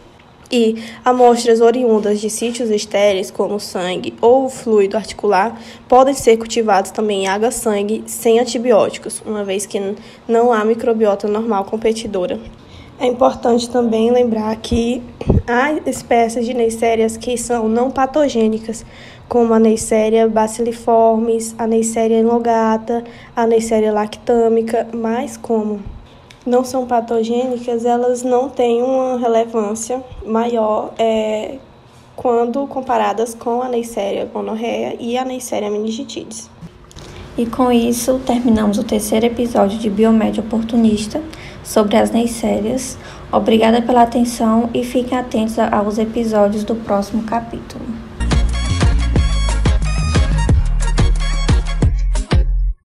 e 0.56 0.82
amostras 1.04 1.60
oriundas 1.60 2.22
de 2.22 2.30
sítios 2.30 2.70
estéreis, 2.70 3.30
como 3.30 3.60
sangue 3.60 4.14
ou 4.22 4.48
fluido 4.50 4.96
articular, 4.96 5.60
podem 5.86 6.14
ser 6.14 6.38
cultivados 6.38 6.92
também 6.92 7.24
em 7.24 7.28
água-sangue 7.28 8.06
sem 8.08 8.40
antibióticos, 8.40 9.22
uma 9.26 9.44
vez 9.44 9.66
que 9.66 9.82
não 10.26 10.54
há 10.54 10.64
microbiota 10.64 11.28
normal 11.28 11.66
competidora. 11.66 12.40
É 12.98 13.06
importante 13.06 13.70
também 13.70 14.10
lembrar 14.10 14.56
que 14.56 15.04
há 15.46 15.74
espécies 15.90 16.46
de 16.46 16.54
neisserias 16.54 17.18
que 17.18 17.38
são 17.38 17.68
não 17.68 17.92
patogênicas, 17.92 18.86
como 19.28 19.54
a 19.54 19.60
Neisseria 19.60 20.30
bacilliformes, 20.30 21.54
a 21.58 21.68
Neisseria 21.68 22.20
enlogata, 22.20 23.04
a 23.36 23.46
Neisseria 23.46 23.92
lactâmica, 23.92 24.88
mas 24.94 25.36
como 25.36 25.82
não 26.46 26.64
são 26.64 26.86
patogênicas, 26.86 27.86
elas 27.86 28.24
não 28.24 28.50
têm 28.50 28.84
uma 28.84 29.18
relevância 29.18 30.04
maior 30.26 30.94
é, 30.98 31.58
quando 32.16 32.66
comparadas 32.68 33.34
com 33.34 33.62
a 33.62 33.70
Neisseria 33.70 34.26
gonorreia 34.26 34.96
e 35.00 35.18
a 35.18 35.26
Neisseria 35.26 35.70
meningitidis. 35.70 36.50
E 37.38 37.46
com 37.46 37.72
isso, 37.72 38.22
terminamos 38.26 38.78
o 38.78 38.84
terceiro 38.84 39.26
episódio 39.26 39.78
de 39.78 39.90
Biomédia 39.90 40.42
Oportunista 40.42 41.22
sobre 41.64 41.98
as 41.98 42.12
Neissérias. 42.12 42.98
Obrigada 43.32 43.82
pela 43.82 44.04
atenção 44.04 44.70
e 44.74 44.84
fiquem 44.84 45.18
atentos 45.18 45.60
aos 45.60 45.98
episódios 45.98 46.64
do 46.64 46.76
próximo 46.76 47.24
capítulo. 47.24 47.84